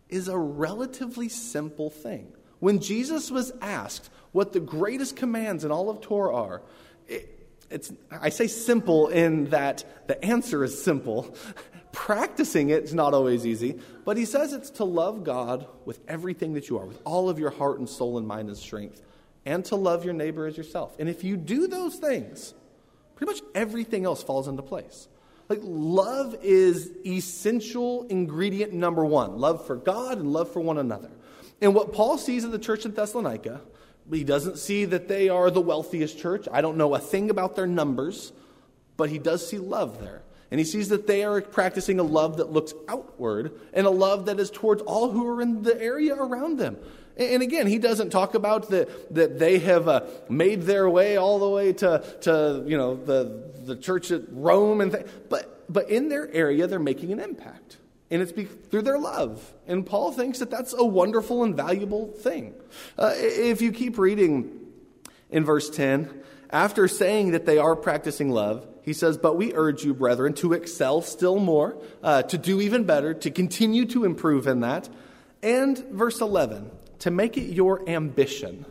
is 0.10 0.28
a 0.28 0.38
relatively 0.38 1.30
simple 1.30 1.90
thing. 1.90 2.34
When 2.60 2.80
Jesus 2.80 3.32
was 3.32 3.52
asked, 3.62 4.10
what 4.32 4.54
the 4.54 4.60
greatest 4.60 5.16
commands 5.16 5.64
in 5.64 5.72
all 5.72 5.90
of 5.90 6.02
Torah 6.02 6.36
are. 6.36 6.62
It, 7.08 7.38
it's, 7.70 7.92
I 8.12 8.30
say 8.30 8.48
simple 8.48 9.08
in 9.08 9.46
that 9.52 10.08
the 10.08 10.24
answer 10.24 10.64
is 10.64 10.84
simple. 10.84 11.36
Practicing 11.92 12.70
it 12.70 12.84
is 12.84 12.94
not 12.94 13.14
always 13.14 13.46
easy, 13.46 13.80
but 14.06 14.18
he 14.18 14.26
says 14.26 14.54
it's 14.54 14.70
to 14.72 14.86
love 14.86 15.24
God 15.24 15.68
with 15.86 16.00
everything 16.08 16.54
that 16.54 16.70
you 16.70 16.78
are, 16.80 16.86
with 16.86 17.02
all 17.06 17.30
of 17.30 17.38
your 17.38 17.50
heart 17.50 17.80
and 17.80 17.90
soul 17.90 18.18
and 18.18 18.26
mind 18.28 18.48
and 18.48 18.58
strength, 18.58 19.02
and 19.46 19.66
to 19.66 19.76
love 19.76 20.06
your 20.06 20.14
neighbor 20.14 20.46
as 20.48 20.56
yourself. 20.56 20.96
And 21.00 21.10
if 21.10 21.24
you 21.24 21.36
do 21.36 21.68
those 21.68 21.96
things, 21.96 22.54
pretty 23.16 23.34
much 23.34 23.42
everything 23.54 24.06
else 24.06 24.24
falls 24.24 24.48
into 24.48 24.62
place. 24.62 25.08
Like, 25.50 25.60
love 25.64 26.38
is 26.44 26.92
essential 27.06 28.08
ingredient 28.08 28.72
number 28.72 29.04
one 29.04 29.38
love 29.38 29.68
for 29.68 29.76
God 29.76 30.18
and 30.18 30.32
love 30.32 30.50
for 30.52 30.62
one 30.62 30.78
another. 30.78 31.12
And 31.60 31.76
what 31.76 31.92
Paul 31.92 32.18
sees 32.18 32.46
in 32.46 32.52
the 32.52 32.60
church 32.60 32.86
in 32.86 32.94
Thessalonica 32.94 33.62
he 34.18 34.24
doesn't 34.24 34.58
see 34.58 34.86
that 34.86 35.08
they 35.08 35.30
are 35.30 35.50
the 35.50 35.62
wealthiest 35.62 36.18
church. 36.18 36.48
I 36.52 36.62
don't 36.62 36.78
know 36.78 36.94
a 36.96 37.00
thing 37.00 37.30
about 37.30 37.56
their 37.56 37.68
numbers, 37.68 38.32
but 38.98 39.10
he 39.10 39.18
does 39.20 39.48
see 39.48 39.58
love 39.58 40.00
there. 40.02 40.22
And 40.52 40.60
he 40.60 40.66
sees 40.66 40.90
that 40.90 41.08
they 41.08 41.24
are 41.24 41.42
practicing 41.42 42.00
a 42.00 42.04
love 42.04 42.38
that 42.38 42.52
looks 42.52 42.74
outward 42.90 43.54
and 43.74 43.88
a 43.88 43.90
love 43.90 44.26
that 44.26 44.40
is 44.40 44.52
towards 44.52 44.82
all 44.82 45.10
who 45.12 45.26
are 45.28 45.42
in 45.42 45.64
the 45.64 45.82
area 45.82 46.14
around 46.14 46.58
them. 46.58 46.78
And 47.16 47.42
again, 47.42 47.68
he 47.68 47.78
doesn't 47.78 48.10
talk 48.10 48.36
about 48.36 48.70
that, 48.70 49.14
that 49.16 49.40
they 49.40 49.60
have 49.60 49.88
uh, 49.88 50.02
made 50.30 50.64
their 50.64 50.90
way 50.90 51.18
all 51.18 51.40
the 51.40 51.50
way 51.50 51.72
to, 51.74 52.04
to 52.22 52.64
you 52.66 52.78
know, 52.78 52.96
the, 52.96 53.52
the 53.64 53.76
church 53.76 54.12
at 54.12 54.24
Rome, 54.30 54.82
and 54.82 54.92
th- 54.92 55.06
but, 55.30 55.72
but 55.72 55.90
in 55.90 56.10
their 56.10 56.30
area, 56.34 56.68
they're 56.68 56.80
making 56.80 57.12
an 57.12 57.20
impact 57.20 57.78
and 58.12 58.22
it's 58.22 58.34
be- 58.34 58.44
through 58.44 58.82
their 58.84 59.00
love. 59.00 59.54
And 59.66 59.86
Paul 59.86 60.12
thinks 60.12 60.40
that 60.40 60.52
that's 60.52 60.74
a 60.78 60.84
wonderful 60.84 61.44
and 61.44 61.56
valuable 61.56 62.08
thing. 62.08 62.54
Uh, 62.98 63.14
if 63.16 63.62
you 63.62 63.72
keep 63.72 63.98
reading 63.98 64.60
in 65.30 65.46
verse 65.46 65.70
10, 65.70 66.22
after 66.52 66.88
saying 66.90 67.32
that 67.32 67.46
they 67.46 67.58
are 67.58 67.76
practicing 67.76 68.30
love, 68.30 68.68
he 68.84 68.92
says, 68.94 69.18
But 69.18 69.38
we 69.38 69.54
urge 69.54 69.86
you, 69.86 69.94
brethren, 69.94 70.34
to 70.36 70.52
excel 70.54 71.02
still 71.02 71.40
more, 71.40 71.78
uh, 72.04 72.24
to 72.24 72.38
do 72.38 72.60
even 72.60 72.84
better, 72.84 73.14
to 73.14 73.32
continue 73.32 73.86
to 73.86 74.04
improve 74.04 74.46
in 74.46 74.60
that. 74.60 74.90
And 75.42 75.78
verse 75.78 76.20
11, 76.20 76.70
to 77.00 77.12
make 77.12 77.38
it 77.38 77.54
your 77.54 77.88
ambition. 77.90 78.66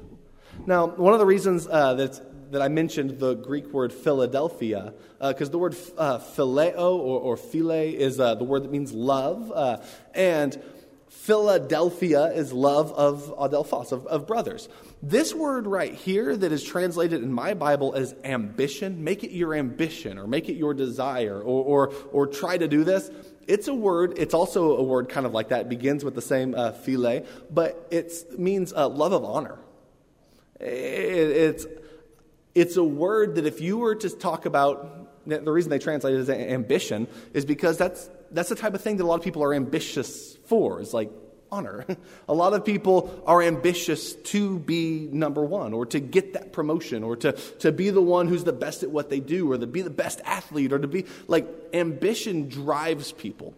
Now, 0.66 0.86
one 0.88 1.14
of 1.14 1.18
the 1.18 1.26
reasons 1.26 1.66
uh, 1.66 1.94
that's 1.94 2.20
that 2.50 2.62
I 2.62 2.68
mentioned 2.68 3.18
the 3.18 3.34
Greek 3.34 3.72
word 3.72 3.92
Philadelphia, 3.92 4.92
because 5.20 5.48
uh, 5.48 5.52
the 5.52 5.58
word 5.58 5.76
uh, 5.96 6.18
phileo 6.18 6.76
or, 6.76 7.20
or 7.20 7.36
phile 7.36 7.94
is 7.94 8.18
uh, 8.18 8.34
the 8.34 8.44
word 8.44 8.64
that 8.64 8.72
means 8.72 8.92
love. 8.92 9.52
Uh, 9.54 9.78
and 10.14 10.60
Philadelphia 11.08 12.26
is 12.26 12.52
love 12.52 12.92
of 12.92 13.34
adelphos, 13.38 13.92
of, 13.92 14.06
of 14.06 14.26
brothers. 14.26 14.68
This 15.02 15.34
word 15.34 15.66
right 15.66 15.94
here 15.94 16.36
that 16.36 16.52
is 16.52 16.62
translated 16.62 17.22
in 17.22 17.32
my 17.32 17.54
Bible 17.54 17.94
as 17.94 18.14
ambition, 18.24 19.04
make 19.04 19.22
it 19.22 19.30
your 19.30 19.54
ambition 19.54 20.18
or 20.18 20.26
make 20.26 20.48
it 20.48 20.54
your 20.54 20.74
desire 20.74 21.40
or, 21.40 21.88
or, 21.88 21.94
or 22.12 22.26
try 22.26 22.56
to 22.56 22.68
do 22.68 22.84
this. 22.84 23.10
It's 23.46 23.68
a 23.68 23.74
word, 23.74 24.14
it's 24.18 24.34
also 24.34 24.76
a 24.76 24.82
word 24.82 25.08
kind 25.08 25.26
of 25.26 25.34
like 25.34 25.48
that. 25.48 25.62
It 25.62 25.68
begins 25.68 26.04
with 26.04 26.14
the 26.14 26.22
same 26.22 26.54
uh, 26.54 26.72
phile, 26.72 27.26
but 27.50 27.86
it 27.90 28.12
means 28.38 28.72
uh, 28.72 28.88
love 28.88 29.12
of 29.12 29.24
honor. 29.24 29.58
It, 30.60 30.66
it's 30.66 31.66
it's 32.54 32.76
a 32.76 32.84
word 32.84 33.36
that 33.36 33.46
if 33.46 33.60
you 33.60 33.78
were 33.78 33.94
to 33.94 34.10
talk 34.10 34.46
about, 34.46 35.26
the 35.26 35.52
reason 35.52 35.70
they 35.70 35.78
translate 35.78 36.14
it 36.14 36.18
as 36.18 36.30
ambition 36.30 37.06
is 37.32 37.44
because 37.44 37.78
that's, 37.78 38.10
that's 38.30 38.48
the 38.48 38.54
type 38.54 38.74
of 38.74 38.80
thing 38.80 38.96
that 38.96 39.04
a 39.04 39.06
lot 39.06 39.16
of 39.16 39.22
people 39.24 39.42
are 39.42 39.54
ambitious 39.54 40.36
for, 40.46 40.80
is 40.80 40.92
like 40.92 41.10
honor. 41.52 41.84
A 42.28 42.34
lot 42.34 42.52
of 42.54 42.64
people 42.64 43.22
are 43.26 43.42
ambitious 43.42 44.14
to 44.14 44.58
be 44.60 45.08
number 45.10 45.44
one 45.44 45.72
or 45.72 45.86
to 45.86 46.00
get 46.00 46.34
that 46.34 46.52
promotion 46.52 47.02
or 47.02 47.16
to, 47.16 47.32
to 47.32 47.72
be 47.72 47.90
the 47.90 48.00
one 48.00 48.28
who's 48.28 48.44
the 48.44 48.52
best 48.52 48.82
at 48.82 48.90
what 48.90 49.10
they 49.10 49.20
do 49.20 49.50
or 49.50 49.58
to 49.58 49.66
be 49.66 49.82
the 49.82 49.90
best 49.90 50.20
athlete 50.24 50.72
or 50.72 50.78
to 50.78 50.86
be 50.86 51.06
like 51.26 51.48
ambition 51.72 52.48
drives 52.48 53.12
people. 53.12 53.54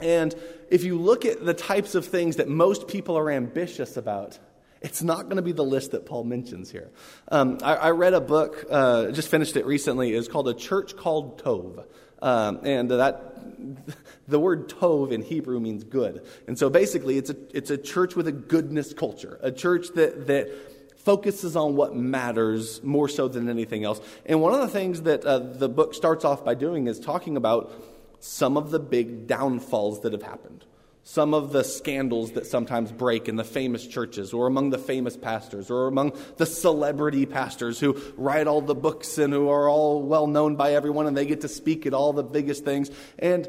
And 0.00 0.34
if 0.70 0.84
you 0.84 0.98
look 0.98 1.24
at 1.24 1.44
the 1.44 1.54
types 1.54 1.94
of 1.94 2.06
things 2.06 2.36
that 2.36 2.48
most 2.48 2.88
people 2.88 3.16
are 3.16 3.30
ambitious 3.30 3.96
about, 3.96 4.38
it's 4.80 5.02
not 5.02 5.24
going 5.24 5.36
to 5.36 5.42
be 5.42 5.52
the 5.52 5.64
list 5.64 5.92
that 5.92 6.06
Paul 6.06 6.24
mentions 6.24 6.70
here. 6.70 6.90
Um, 7.30 7.58
I, 7.62 7.74
I, 7.74 7.90
read 7.90 8.14
a 8.14 8.20
book, 8.20 8.64
uh, 8.70 9.10
just 9.10 9.28
finished 9.28 9.56
it 9.56 9.66
recently. 9.66 10.12
It's 10.12 10.28
called 10.28 10.48
A 10.48 10.54
Church 10.54 10.96
Called 10.96 11.42
Tov. 11.42 11.84
Um, 12.20 12.60
and 12.64 12.90
that 12.90 13.34
the 14.28 14.38
word 14.38 14.68
tov 14.68 15.12
in 15.12 15.22
Hebrew 15.22 15.60
means 15.60 15.84
good. 15.84 16.24
And 16.46 16.58
so 16.58 16.70
basically, 16.70 17.16
it's 17.16 17.30
a, 17.30 17.36
it's 17.52 17.70
a 17.70 17.78
church 17.78 18.16
with 18.16 18.28
a 18.28 18.32
goodness 18.32 18.92
culture, 18.92 19.38
a 19.42 19.52
church 19.52 19.88
that, 19.94 20.26
that 20.26 20.50
focuses 20.98 21.56
on 21.56 21.76
what 21.76 21.94
matters 21.94 22.82
more 22.82 23.08
so 23.08 23.28
than 23.28 23.48
anything 23.48 23.84
else. 23.84 24.00
And 24.26 24.40
one 24.40 24.52
of 24.52 24.60
the 24.60 24.68
things 24.68 25.02
that 25.02 25.24
uh, 25.24 25.38
the 25.38 25.68
book 25.68 25.94
starts 25.94 26.24
off 26.24 26.44
by 26.44 26.54
doing 26.54 26.86
is 26.86 26.98
talking 27.00 27.36
about 27.36 27.72
some 28.20 28.56
of 28.56 28.70
the 28.70 28.80
big 28.80 29.26
downfalls 29.26 30.00
that 30.00 30.12
have 30.12 30.22
happened 30.22 30.64
some 31.08 31.32
of 31.32 31.52
the 31.52 31.64
scandals 31.64 32.32
that 32.32 32.46
sometimes 32.46 32.92
break 32.92 33.30
in 33.30 33.36
the 33.36 33.42
famous 33.42 33.86
churches 33.86 34.34
or 34.34 34.46
among 34.46 34.68
the 34.68 34.76
famous 34.76 35.16
pastors 35.16 35.70
or 35.70 35.86
among 35.86 36.12
the 36.36 36.44
celebrity 36.44 37.24
pastors 37.24 37.80
who 37.80 37.98
write 38.18 38.46
all 38.46 38.60
the 38.60 38.74
books 38.74 39.16
and 39.16 39.32
who 39.32 39.48
are 39.48 39.70
all 39.70 40.02
well 40.02 40.26
known 40.26 40.54
by 40.54 40.74
everyone 40.74 41.06
and 41.06 41.16
they 41.16 41.24
get 41.24 41.40
to 41.40 41.48
speak 41.48 41.86
at 41.86 41.94
all 41.94 42.12
the 42.12 42.22
biggest 42.22 42.62
things. 42.62 42.90
And 43.18 43.48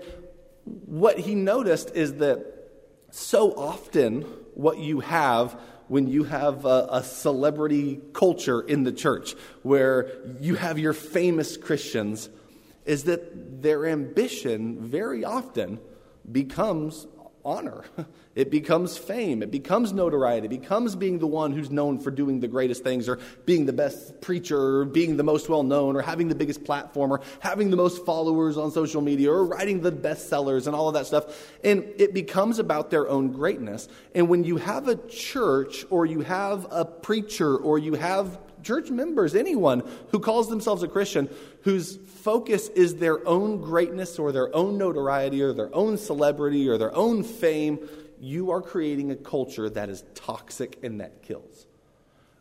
what 0.85 1.19
he 1.19 1.35
noticed 1.35 1.91
is 1.95 2.13
that 2.15 2.45
so 3.11 3.51
often 3.51 4.21
what 4.53 4.77
you 4.77 5.01
have 5.01 5.59
when 5.89 6.07
you 6.07 6.23
have 6.23 6.63
a, 6.63 6.87
a, 6.89 7.03
celebrity 7.03 7.99
culture 8.13 8.61
in 8.61 8.83
the 8.85 8.93
church 8.93 9.35
where 9.63 10.09
you 10.39 10.55
have 10.55 10.79
your 10.79 10.93
famous 10.93 11.57
Christians 11.57 12.29
is 12.85 13.03
that 13.03 13.61
their 13.61 13.85
ambition 13.85 14.79
very 14.79 15.25
often 15.25 15.81
becomes 16.31 17.05
honor. 17.43 17.83
It 18.35 18.51
becomes 18.51 18.97
fame. 18.97 19.43
It 19.43 19.51
becomes 19.51 19.91
notoriety. 19.91 20.45
It 20.45 20.61
becomes 20.61 20.95
being 20.95 21.19
the 21.19 21.27
one 21.27 21.51
who's 21.51 21.69
known 21.69 21.99
for 21.99 22.09
doing 22.09 22.39
the 22.39 22.47
greatest 22.47 22.83
things 22.83 23.09
or 23.09 23.19
being 23.45 23.65
the 23.65 23.73
best 23.73 24.21
preacher 24.21 24.57
or 24.57 24.85
being 24.85 25.17
the 25.17 25.23
most 25.23 25.49
well 25.49 25.63
known 25.63 25.97
or 25.97 26.01
having 26.01 26.29
the 26.29 26.35
biggest 26.35 26.63
platform 26.63 27.11
or 27.11 27.19
having 27.41 27.69
the 27.69 27.75
most 27.75 28.05
followers 28.05 28.57
on 28.57 28.71
social 28.71 29.01
media 29.01 29.29
or 29.29 29.43
writing 29.43 29.81
the 29.81 29.91
best 29.91 30.29
sellers 30.29 30.67
and 30.67 30.75
all 30.75 30.87
of 30.87 30.93
that 30.93 31.05
stuff. 31.05 31.53
And 31.65 31.83
it 31.97 32.13
becomes 32.13 32.59
about 32.59 32.91
their 32.91 33.09
own 33.09 33.33
greatness. 33.33 33.89
And 34.15 34.29
when 34.29 34.45
you 34.45 34.55
have 34.55 34.87
a 34.87 34.95
church 34.95 35.83
or 35.89 36.05
you 36.05 36.21
have 36.21 36.65
a 36.71 36.85
preacher 36.85 37.57
or 37.57 37.77
you 37.77 37.95
have 37.95 38.39
church 38.63 38.89
members, 38.89 39.35
anyone 39.35 39.83
who 40.11 40.19
calls 40.19 40.49
themselves 40.49 40.83
a 40.83 40.87
Christian, 40.87 41.29
whose 41.63 41.95
focus 41.95 42.67
is 42.69 42.95
their 42.95 43.25
own 43.27 43.61
greatness 43.61 44.19
or 44.19 44.31
their 44.31 44.53
own 44.55 44.77
notoriety 44.77 45.41
or 45.41 45.53
their 45.53 45.73
own 45.73 45.97
celebrity 45.97 46.67
or 46.67 46.77
their 46.77 46.95
own 46.95 47.23
fame, 47.23 47.79
you 48.19 48.51
are 48.51 48.61
creating 48.61 49.11
a 49.11 49.15
culture 49.15 49.69
that 49.69 49.89
is 49.89 50.03
toxic 50.15 50.77
and 50.83 51.01
that 51.01 51.23
kills. 51.23 51.65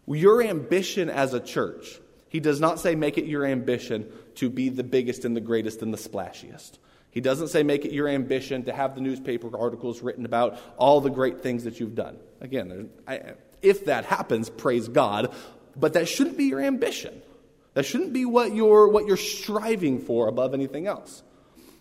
Your 0.06 0.42
ambition 0.42 1.10
as 1.10 1.34
a 1.34 1.40
church, 1.40 2.00
he 2.28 2.40
does 2.40 2.60
not 2.60 2.80
say 2.80 2.94
make 2.94 3.18
it 3.18 3.26
your 3.26 3.44
ambition 3.44 4.10
to 4.36 4.50
be 4.50 4.68
the 4.68 4.84
biggest 4.84 5.24
and 5.24 5.36
the 5.36 5.40
greatest 5.40 5.82
and 5.82 5.92
the 5.92 5.98
splashiest. 5.98 6.78
He 7.10 7.20
doesn't 7.20 7.48
say 7.48 7.62
make 7.62 7.84
it 7.84 7.92
your 7.92 8.08
ambition 8.08 8.64
to 8.64 8.72
have 8.72 8.94
the 8.94 9.00
newspaper 9.00 9.56
articles 9.58 10.02
written 10.02 10.24
about 10.24 10.58
all 10.76 11.00
the 11.00 11.10
great 11.10 11.40
things 11.40 11.64
that 11.64 11.80
you've 11.80 11.94
done. 11.94 12.18
Again, 12.40 12.90
if 13.62 13.86
that 13.86 14.04
happens, 14.04 14.50
praise 14.50 14.88
God 14.88 15.34
but 15.78 15.92
that 15.94 16.08
shouldn't 16.08 16.36
be 16.36 16.44
your 16.44 16.60
ambition. 16.60 17.22
That 17.74 17.84
shouldn't 17.84 18.12
be 18.12 18.24
what 18.24 18.54
you're, 18.54 18.88
what 18.88 19.06
you're 19.06 19.16
striving 19.16 20.00
for 20.00 20.28
above 20.28 20.54
anything 20.54 20.86
else. 20.86 21.22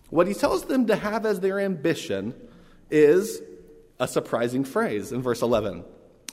What 0.09 0.27
he 0.27 0.33
tells 0.33 0.65
them 0.65 0.87
to 0.87 0.95
have 0.95 1.25
as 1.25 1.39
their 1.39 1.59
ambition 1.59 2.33
is 2.89 3.41
a 3.99 4.07
surprising 4.07 4.63
phrase 4.63 5.11
in 5.11 5.21
verse 5.21 5.41
11 5.41 5.83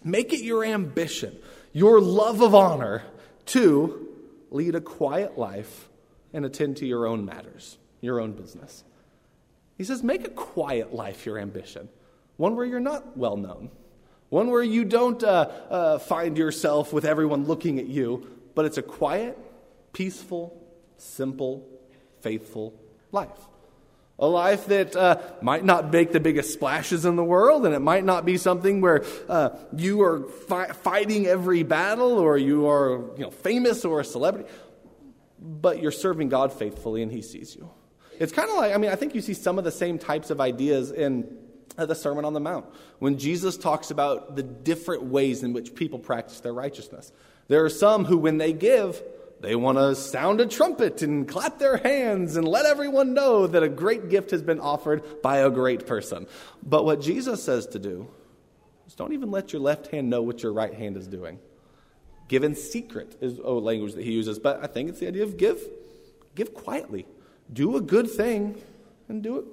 Make 0.02 0.34
it 0.34 0.42
your 0.42 0.64
ambition, 0.64 1.36
your 1.72 2.00
love 2.00 2.42
of 2.42 2.54
honor, 2.54 3.02
to 3.46 4.06
lead 4.50 4.74
a 4.74 4.80
quiet 4.80 5.38
life 5.38 5.88
and 6.34 6.44
attend 6.44 6.76
to 6.78 6.86
your 6.86 7.06
own 7.06 7.24
matters, 7.24 7.78
your 8.02 8.20
own 8.20 8.32
business. 8.32 8.84
He 9.78 9.84
says, 9.84 10.02
Make 10.02 10.26
a 10.26 10.30
quiet 10.30 10.94
life 10.94 11.24
your 11.24 11.38
ambition, 11.38 11.88
one 12.36 12.54
where 12.54 12.66
you're 12.66 12.80
not 12.80 13.16
well 13.16 13.36
known 13.36 13.70
one 14.28 14.50
where 14.50 14.62
you 14.62 14.84
don't 14.84 15.22
uh, 15.22 15.50
uh, 15.70 15.98
find 15.98 16.36
yourself 16.36 16.92
with 16.92 17.04
everyone 17.04 17.44
looking 17.44 17.78
at 17.78 17.86
you, 17.86 18.26
but 18.54 18.64
it's 18.64 18.78
a 18.78 18.82
quiet, 18.82 19.38
peaceful, 19.92 20.60
simple, 20.96 21.66
faithful 22.20 22.74
life. 23.12 23.30
A 24.18 24.26
life 24.26 24.66
that 24.66 24.94
uh, 24.94 25.18
might 25.42 25.64
not 25.64 25.92
make 25.92 26.12
the 26.12 26.20
biggest 26.20 26.52
splashes 26.52 27.04
in 27.04 27.16
the 27.16 27.24
world, 27.24 27.66
and 27.66 27.74
it 27.74 27.80
might 27.80 28.04
not 28.04 28.24
be 28.24 28.36
something 28.36 28.80
where 28.80 29.04
uh, 29.28 29.50
you 29.76 30.02
are 30.02 30.28
fi- 30.48 30.68
fighting 30.68 31.26
every 31.26 31.64
battle 31.64 32.18
or 32.18 32.38
you 32.38 32.68
are 32.68 33.10
you 33.16 33.24
know, 33.24 33.30
famous 33.30 33.84
or 33.84 34.00
a 34.00 34.04
celebrity, 34.04 34.48
but 35.40 35.82
you're 35.82 35.90
serving 35.90 36.28
God 36.28 36.52
faithfully 36.52 37.02
and 37.02 37.10
He 37.10 37.22
sees 37.22 37.56
you. 37.56 37.68
It's 38.20 38.32
kind 38.32 38.48
of 38.48 38.56
like, 38.56 38.72
I 38.72 38.78
mean, 38.78 38.90
I 38.90 38.94
think 38.94 39.16
you 39.16 39.20
see 39.20 39.34
some 39.34 39.58
of 39.58 39.64
the 39.64 39.72
same 39.72 39.98
types 39.98 40.30
of 40.30 40.40
ideas 40.40 40.92
in 40.92 41.36
at 41.76 41.88
the 41.88 41.94
Sermon 41.94 42.24
on 42.24 42.32
the 42.32 42.40
Mount, 42.40 42.66
when 42.98 43.18
Jesus 43.18 43.56
talks 43.56 43.90
about 43.90 44.36
the 44.36 44.42
different 44.42 45.04
ways 45.04 45.42
in 45.42 45.52
which 45.52 45.74
people 45.74 45.98
practice 45.98 46.40
their 46.40 46.52
righteousness. 46.52 47.12
There 47.48 47.64
are 47.64 47.70
some 47.70 48.04
who, 48.04 48.18
when 48.18 48.38
they 48.38 48.52
give, 48.52 49.02
they 49.40 49.56
want 49.56 49.76
to 49.78 49.94
sound 49.94 50.40
a 50.40 50.46
trumpet 50.46 51.02
and 51.02 51.28
clap 51.28 51.58
their 51.58 51.76
hands 51.76 52.36
and 52.36 52.48
let 52.48 52.64
everyone 52.64 53.12
know 53.12 53.46
that 53.46 53.62
a 53.62 53.68
great 53.68 54.08
gift 54.08 54.30
has 54.30 54.40
been 54.40 54.60
offered 54.60 55.22
by 55.22 55.38
a 55.38 55.50
great 55.50 55.86
person. 55.86 56.26
But 56.62 56.84
what 56.84 57.00
Jesus 57.00 57.42
says 57.42 57.66
to 57.68 57.78
do 57.78 58.08
is 58.86 58.94
don't 58.94 59.12
even 59.12 59.30
let 59.30 59.52
your 59.52 59.60
left 59.60 59.88
hand 59.88 60.08
know 60.08 60.22
what 60.22 60.42
your 60.42 60.52
right 60.52 60.72
hand 60.72 60.96
is 60.96 61.06
doing. 61.06 61.38
Give 62.28 62.42
in 62.42 62.54
secret 62.54 63.16
is 63.20 63.38
a 63.38 63.50
language 63.50 63.94
that 63.94 64.04
he 64.04 64.12
uses, 64.12 64.38
but 64.38 64.62
I 64.62 64.66
think 64.66 64.88
it's 64.88 65.00
the 65.00 65.08
idea 65.08 65.24
of 65.24 65.36
give, 65.36 65.60
give 66.34 66.54
quietly. 66.54 67.06
Do 67.52 67.76
a 67.76 67.80
good 67.82 68.10
thing 68.10 68.62
and 69.08 69.22
do 69.22 69.38
it 69.38 69.44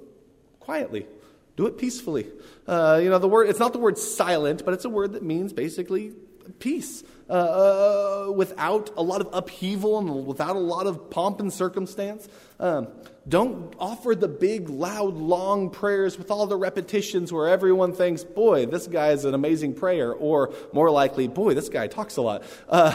quietly. 0.58 1.06
Do 1.56 1.66
it 1.66 1.78
peacefully. 1.78 2.26
Uh, 2.66 3.00
you 3.02 3.10
know, 3.10 3.18
the 3.18 3.28
word, 3.28 3.48
it's 3.48 3.58
not 3.58 3.72
the 3.72 3.78
word 3.78 3.98
silent, 3.98 4.64
but 4.64 4.74
it's 4.74 4.84
a 4.84 4.90
word 4.90 5.12
that 5.12 5.22
means 5.22 5.52
basically 5.52 6.14
peace. 6.58 7.04
Uh, 7.32 8.26
uh, 8.28 8.32
without 8.32 8.90
a 8.96 9.02
lot 9.02 9.22
of 9.22 9.28
upheaval 9.32 9.98
and 9.98 10.26
without 10.26 10.54
a 10.54 10.58
lot 10.58 10.86
of 10.86 11.08
pomp 11.08 11.40
and 11.40 11.50
circumstance. 11.50 12.28
Um, 12.60 12.88
don't 13.26 13.74
offer 13.78 14.14
the 14.14 14.28
big, 14.28 14.68
loud, 14.68 15.14
long 15.14 15.70
prayers 15.70 16.18
with 16.18 16.30
all 16.30 16.46
the 16.46 16.58
repetitions 16.58 17.32
where 17.32 17.48
everyone 17.48 17.94
thinks, 17.94 18.22
boy, 18.22 18.66
this 18.66 18.86
guy 18.86 19.12
is 19.12 19.24
an 19.24 19.32
amazing 19.32 19.72
prayer, 19.72 20.12
or 20.12 20.52
more 20.74 20.90
likely, 20.90 21.26
boy, 21.26 21.54
this 21.54 21.70
guy 21.70 21.86
talks 21.86 22.18
a 22.18 22.22
lot. 22.22 22.42
Uh, 22.68 22.94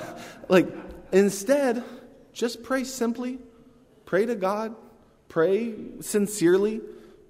like, 0.49 0.67
instead, 1.11 1.83
just 2.31 2.61
pray 2.61 2.83
simply, 2.83 3.39
pray 4.05 4.27
to 4.27 4.35
God, 4.35 4.75
pray 5.29 5.73
sincerely, 6.01 6.81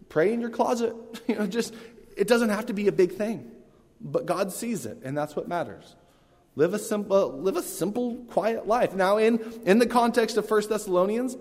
Pray 0.10 0.34
in 0.34 0.42
your 0.42 0.50
closet. 0.50 0.96
You 1.28 1.36
know, 1.36 1.48
just 1.48 1.74
it 2.16 2.28
doesn't 2.30 2.50
have 2.50 2.68
to 2.68 2.74
be 2.74 2.88
a 2.88 2.92
big 2.94 3.14
thing, 3.14 3.52
but 4.00 4.26
God 4.26 4.54
sees 4.54 4.86
it, 4.86 5.00
and 5.04 5.18
that's 5.18 5.36
what 5.36 5.50
matters. 5.50 5.96
Live 6.56 6.74
a 6.74 6.80
simple, 6.80 7.38
live 7.42 7.58
a 7.58 7.62
simple, 7.62 8.16
quiet 8.30 8.66
life. 8.66 8.94
Now, 8.96 9.18
in 9.18 9.40
in 9.66 9.80
the 9.80 9.86
context 9.86 10.38
of 10.38 10.48
First 10.48 10.70
Thessalonians, 10.70 11.36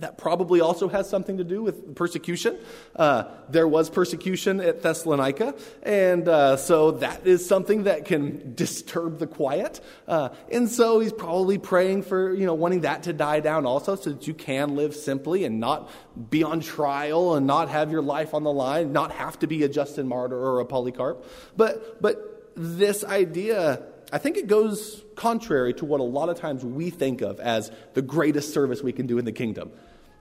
that 0.00 0.18
probably 0.18 0.60
also 0.60 0.88
has 0.88 1.08
something 1.08 1.38
to 1.38 1.44
do 1.44 1.62
with 1.62 1.94
persecution. 1.94 2.58
Uh, 2.96 3.24
there 3.48 3.68
was 3.68 3.88
persecution 3.88 4.60
at 4.60 4.82
Thessalonica, 4.82 5.54
and 5.82 6.26
uh, 6.28 6.56
so 6.56 6.90
that 6.92 7.26
is 7.26 7.46
something 7.46 7.84
that 7.84 8.04
can 8.04 8.54
disturb 8.54 9.18
the 9.18 9.26
quiet. 9.26 9.80
Uh, 10.08 10.30
and 10.50 10.68
so 10.68 10.98
he's 10.98 11.12
probably 11.12 11.58
praying 11.58 12.02
for, 12.02 12.34
you 12.34 12.44
know, 12.44 12.54
wanting 12.54 12.80
that 12.80 13.04
to 13.04 13.12
die 13.12 13.40
down 13.40 13.66
also, 13.66 13.94
so 13.94 14.10
that 14.10 14.26
you 14.26 14.34
can 14.34 14.74
live 14.74 14.96
simply 14.96 15.44
and 15.44 15.60
not 15.60 15.88
be 16.28 16.42
on 16.42 16.60
trial 16.60 17.34
and 17.36 17.46
not 17.46 17.68
have 17.68 17.92
your 17.92 18.02
life 18.02 18.34
on 18.34 18.42
the 18.42 18.52
line, 18.52 18.92
not 18.92 19.12
have 19.12 19.38
to 19.38 19.46
be 19.46 19.62
a 19.62 19.68
Justin 19.68 20.08
Martyr 20.08 20.36
or 20.36 20.60
a 20.60 20.64
Polycarp. 20.64 21.24
But 21.56 22.02
but 22.02 22.52
this 22.56 23.04
idea 23.04 23.82
I 24.12 24.18
think 24.18 24.36
it 24.36 24.46
goes 24.46 25.02
contrary 25.16 25.74
to 25.74 25.84
what 25.84 26.00
a 26.00 26.04
lot 26.04 26.28
of 26.28 26.38
times 26.38 26.64
we 26.64 26.90
think 26.90 27.20
of 27.20 27.40
as 27.40 27.70
the 27.94 28.02
greatest 28.02 28.52
service 28.52 28.82
we 28.82 28.92
can 28.92 29.06
do 29.06 29.18
in 29.18 29.24
the 29.24 29.32
kingdom. 29.32 29.70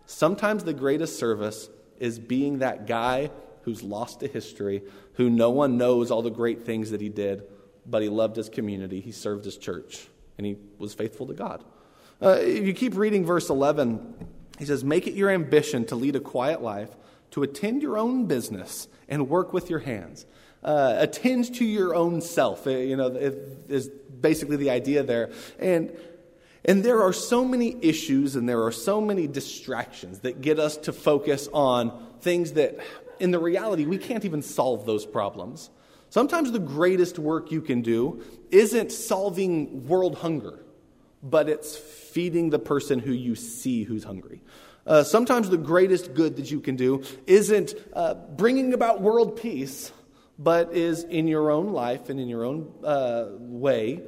Sometimes 0.05 0.63
the 0.63 0.73
greatest 0.73 1.17
service 1.17 1.69
is 1.99 2.19
being 2.19 2.59
that 2.59 2.87
guy 2.87 3.31
who's 3.63 3.81
lost 3.81 4.19
to 4.19 4.27
history, 4.27 4.83
who 5.13 5.29
no 5.29 5.49
one 5.49 5.77
knows 5.77 6.11
all 6.11 6.21
the 6.21 6.29
great 6.29 6.65
things 6.65 6.91
that 6.91 7.01
he 7.01 7.09
did, 7.09 7.43
but 7.85 8.01
he 8.01 8.09
loved 8.09 8.35
his 8.35 8.49
community, 8.49 8.99
he 8.99 9.11
served 9.11 9.45
his 9.45 9.57
church, 9.57 10.07
and 10.37 10.45
he 10.45 10.57
was 10.77 10.93
faithful 10.93 11.27
to 11.27 11.33
God. 11.33 11.63
Uh, 12.21 12.37
if 12.39 12.65
you 12.65 12.73
keep 12.73 12.95
reading 12.95 13.25
verse 13.25 13.49
11, 13.49 14.27
he 14.59 14.65
says, 14.65 14.83
Make 14.83 15.07
it 15.07 15.13
your 15.13 15.29
ambition 15.29 15.85
to 15.85 15.95
lead 15.95 16.15
a 16.15 16.19
quiet 16.19 16.61
life, 16.61 16.89
to 17.31 17.43
attend 17.43 17.81
your 17.81 17.97
own 17.97 18.25
business, 18.25 18.87
and 19.07 19.29
work 19.29 19.53
with 19.53 19.69
your 19.69 19.79
hands 19.79 20.25
uh, 20.63 20.95
attend 20.97 21.55
to 21.55 21.65
your 21.65 21.95
own 21.95 22.21
self. 22.21 22.67
Uh, 22.67 22.71
you 22.71 22.95
know, 22.95 23.07
is 23.07 23.89
basically 24.21 24.57
the 24.57 24.69
idea 24.69 25.03
there. 25.03 25.31
And 25.59 25.95
and 26.65 26.83
there 26.83 27.01
are 27.01 27.11
so 27.13 27.43
many 27.43 27.75
issues 27.81 28.35
and 28.35 28.47
there 28.47 28.63
are 28.63 28.71
so 28.71 29.01
many 29.01 29.27
distractions 29.27 30.19
that 30.19 30.41
get 30.41 30.59
us 30.59 30.77
to 30.77 30.93
focus 30.93 31.49
on 31.51 31.91
things 32.21 32.53
that, 32.53 32.77
in 33.19 33.31
the 33.31 33.39
reality, 33.39 33.85
we 33.85 33.97
can't 33.97 34.23
even 34.23 34.41
solve 34.41 34.85
those 34.85 35.05
problems. 35.05 35.69
Sometimes 36.09 36.51
the 36.51 36.59
greatest 36.59 37.19
work 37.19 37.51
you 37.51 37.61
can 37.61 37.81
do 37.81 38.23
isn't 38.49 38.91
solving 38.91 39.87
world 39.87 40.15
hunger, 40.19 40.63
but 41.21 41.49
it's 41.49 41.75
feeding 41.75 42.49
the 42.49 42.59
person 42.59 42.99
who 42.99 43.11
you 43.11 43.35
see 43.35 43.83
who's 43.83 44.03
hungry. 44.03 44.41
Uh, 44.85 45.03
sometimes 45.03 45.49
the 45.49 45.57
greatest 45.57 46.13
good 46.13 46.35
that 46.35 46.51
you 46.51 46.59
can 46.59 46.75
do 46.75 47.03
isn't 47.25 47.73
uh, 47.93 48.13
bringing 48.13 48.73
about 48.73 49.01
world 49.01 49.41
peace, 49.41 49.91
but 50.37 50.73
is 50.73 51.03
in 51.03 51.27
your 51.27 51.51
own 51.51 51.71
life 51.71 52.09
and 52.09 52.19
in 52.19 52.27
your 52.27 52.43
own 52.43 52.71
uh, 52.83 53.27
way 53.37 54.01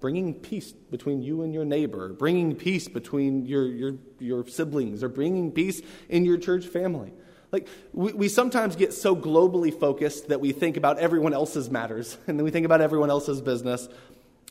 bringing 0.00 0.34
peace 0.34 0.72
between 0.72 1.22
you 1.22 1.42
and 1.42 1.52
your 1.52 1.64
neighbor, 1.64 2.12
bringing 2.12 2.54
peace 2.54 2.88
between 2.88 3.46
your, 3.46 3.66
your, 3.66 3.94
your 4.18 4.46
siblings, 4.46 5.02
or 5.02 5.08
bringing 5.08 5.50
peace 5.50 5.82
in 6.08 6.24
your 6.24 6.38
church 6.38 6.66
family. 6.66 7.12
Like, 7.50 7.68
we, 7.92 8.12
we 8.12 8.28
sometimes 8.28 8.76
get 8.76 8.92
so 8.92 9.16
globally 9.16 9.72
focused 9.72 10.28
that 10.28 10.40
we 10.40 10.52
think 10.52 10.76
about 10.76 10.98
everyone 10.98 11.34
else's 11.34 11.70
matters, 11.70 12.16
and 12.26 12.38
then 12.38 12.44
we 12.44 12.50
think 12.50 12.66
about 12.66 12.80
everyone 12.80 13.10
else's 13.10 13.40
business. 13.40 13.88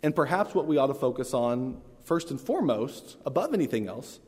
And 0.04 0.16
perhaps 0.16 0.54
what 0.54 0.68
we 0.68 0.78
ought 0.78 0.88
to 0.88 0.94
focus 0.94 1.34
on, 1.34 1.82
first 2.04 2.32
and 2.32 2.40
foremost, 2.40 3.18
above 3.26 3.54
anything 3.54 3.88
else, 3.88 4.20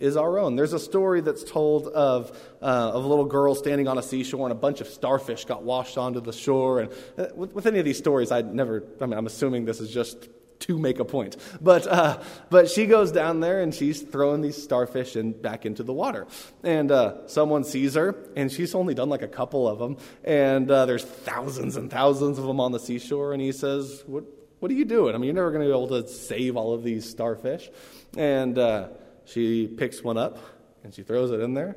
is 0.00 0.16
our 0.16 0.38
own. 0.38 0.56
There's 0.56 0.72
a 0.72 0.78
story 0.78 1.20
that's 1.20 1.44
told 1.44 1.88
of, 1.88 2.30
uh, 2.62 2.64
of 2.64 3.04
a 3.04 3.08
little 3.08 3.24
girl 3.24 3.54
standing 3.54 3.88
on 3.88 3.98
a 3.98 4.02
seashore 4.02 4.46
and 4.46 4.52
a 4.52 4.60
bunch 4.60 4.80
of 4.80 4.88
starfish 4.88 5.44
got 5.44 5.62
washed 5.62 5.98
onto 5.98 6.20
the 6.20 6.32
shore. 6.32 6.80
And 6.80 6.92
uh, 7.16 7.26
with, 7.34 7.52
with, 7.52 7.66
any 7.66 7.78
of 7.78 7.84
these 7.84 7.98
stories, 7.98 8.30
I'd 8.30 8.54
never, 8.54 8.84
I 9.00 9.06
mean, 9.06 9.18
I'm 9.18 9.26
assuming 9.26 9.64
this 9.64 9.80
is 9.80 9.90
just 9.90 10.28
to 10.60 10.78
make 10.78 10.98
a 10.98 11.04
point. 11.04 11.36
But, 11.60 11.86
uh, 11.86 12.22
but 12.50 12.70
she 12.70 12.86
goes 12.86 13.12
down 13.12 13.40
there 13.40 13.60
and 13.60 13.74
she's 13.74 14.02
throwing 14.02 14.40
these 14.40 14.60
starfish 14.60 15.16
in, 15.16 15.32
back 15.32 15.66
into 15.66 15.82
the 15.82 15.92
water. 15.92 16.26
And 16.62 16.90
uh, 16.90 17.28
someone 17.28 17.64
sees 17.64 17.94
her, 17.94 18.16
and 18.36 18.50
she's 18.50 18.74
only 18.74 18.94
done 18.94 19.08
like 19.08 19.22
a 19.22 19.28
couple 19.28 19.68
of 19.68 19.78
them. 19.78 19.96
And 20.24 20.70
uh, 20.70 20.86
there's 20.86 21.04
thousands 21.04 21.76
and 21.76 21.90
thousands 21.90 22.38
of 22.38 22.44
them 22.44 22.60
on 22.60 22.72
the 22.72 22.80
seashore. 22.80 23.32
And 23.32 23.42
he 23.42 23.52
says, 23.52 24.02
What, 24.06 24.24
what 24.58 24.70
are 24.70 24.74
you 24.74 24.84
doing? 24.84 25.14
I 25.14 25.18
mean, 25.18 25.26
you're 25.26 25.34
never 25.34 25.50
going 25.50 25.62
to 25.62 25.66
be 25.66 25.72
able 25.72 26.02
to 26.02 26.08
save 26.08 26.56
all 26.56 26.74
of 26.74 26.82
these 26.82 27.08
starfish. 27.08 27.70
And 28.16 28.58
uh, 28.58 28.88
she 29.28 29.66
picks 29.66 30.02
one 30.02 30.16
up 30.16 30.38
and 30.82 30.94
she 30.94 31.02
throws 31.02 31.30
it 31.30 31.40
in 31.40 31.54
there. 31.54 31.76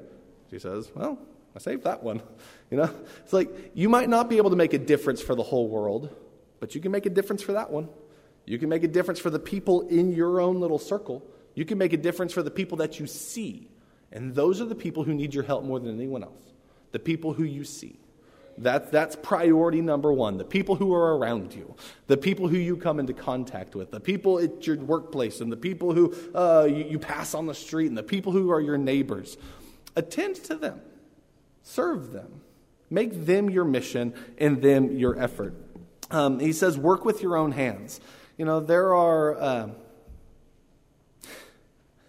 She 0.50 0.60
says, 0.60 0.92
Well, 0.96 1.20
I 1.56 1.60
saved 1.60 1.84
that 1.84 2.04
one. 2.04 2.22
You 2.72 2.78
know, 2.78 2.90
it's 3.18 3.34
like 3.34 3.50
you 3.74 3.90
might 3.90 4.08
not 4.08 4.30
be 4.30 4.38
able 4.38 4.52
to 4.52 4.56
make 4.56 4.72
a 4.72 4.78
difference 4.78 5.22
for 5.22 5.36
the 5.36 5.44
whole 5.44 5.68
world, 5.68 6.10
but 6.62 6.74
you 6.74 6.80
can 6.80 6.90
make 6.90 7.06
a 7.06 7.10
difference 7.10 7.44
for 7.44 7.52
that 7.52 7.70
one. 7.70 7.90
You 8.46 8.58
can 8.58 8.70
make 8.70 8.86
a 8.86 8.88
difference 8.88 9.20
for 9.20 9.30
the 9.30 9.40
people 9.40 9.90
in 9.90 10.14
your 10.14 10.40
own 10.40 10.62
little 10.62 10.80
circle. 10.80 11.22
You 11.54 11.66
can 11.66 11.78
make 11.78 11.92
a 11.92 11.98
difference 11.98 12.32
for 12.32 12.44
the 12.44 12.50
people 12.50 12.78
that 12.78 12.98
you 12.98 13.08
see. 13.08 13.68
And 14.10 14.34
those 14.34 14.62
are 14.62 14.66
the 14.66 14.74
people 14.74 15.04
who 15.04 15.14
need 15.14 15.34
your 15.34 15.44
help 15.44 15.66
more 15.66 15.82
than 15.82 15.94
anyone 15.94 16.24
else. 16.24 16.42
The 16.94 17.00
people 17.00 17.34
who 17.34 17.44
you 17.44 17.66
see. 17.66 18.00
That's, 18.58 18.90
that's 18.90 19.16
priority 19.16 19.82
number 19.82 20.12
one. 20.12 20.38
The 20.38 20.46
people 20.46 20.76
who 20.76 20.94
are 20.94 21.18
around 21.18 21.54
you, 21.54 21.76
the 22.08 22.18
people 22.18 22.48
who 22.48 22.58
you 22.58 22.78
come 22.78 23.00
into 23.00 23.14
contact 23.14 23.76
with, 23.76 23.92
the 23.92 24.00
people 24.00 24.40
at 24.40 24.66
your 24.68 24.78
workplace, 24.78 25.42
and 25.42 25.52
the 25.52 25.58
people 25.58 25.94
who 25.94 26.14
uh, 26.36 26.68
you, 26.70 26.86
you 26.92 27.00
pass 27.00 27.34
on 27.34 27.48
the 27.48 27.54
street, 27.54 27.88
and 27.88 27.98
the 27.98 28.04
people 28.04 28.32
who 28.32 28.52
are 28.52 28.62
your 28.62 28.78
neighbors. 28.78 29.38
Attend 29.96 30.36
to 30.36 30.56
them, 30.56 30.82
serve 31.64 32.12
them, 32.12 32.42
make 32.90 33.26
them 33.26 33.50
your 33.50 33.66
mission 33.66 34.14
and 34.38 34.62
them 34.62 34.98
your 34.98 35.18
effort. 35.20 35.56
Um, 36.12 36.40
he 36.40 36.54
says, 36.54 36.78
work 36.78 37.06
with 37.06 37.22
your 37.22 37.38
own 37.38 37.52
hands. 37.52 38.00
You 38.38 38.46
know, 38.46 38.60
there 38.60 38.94
are. 38.94 39.40
Uh, 39.40 39.70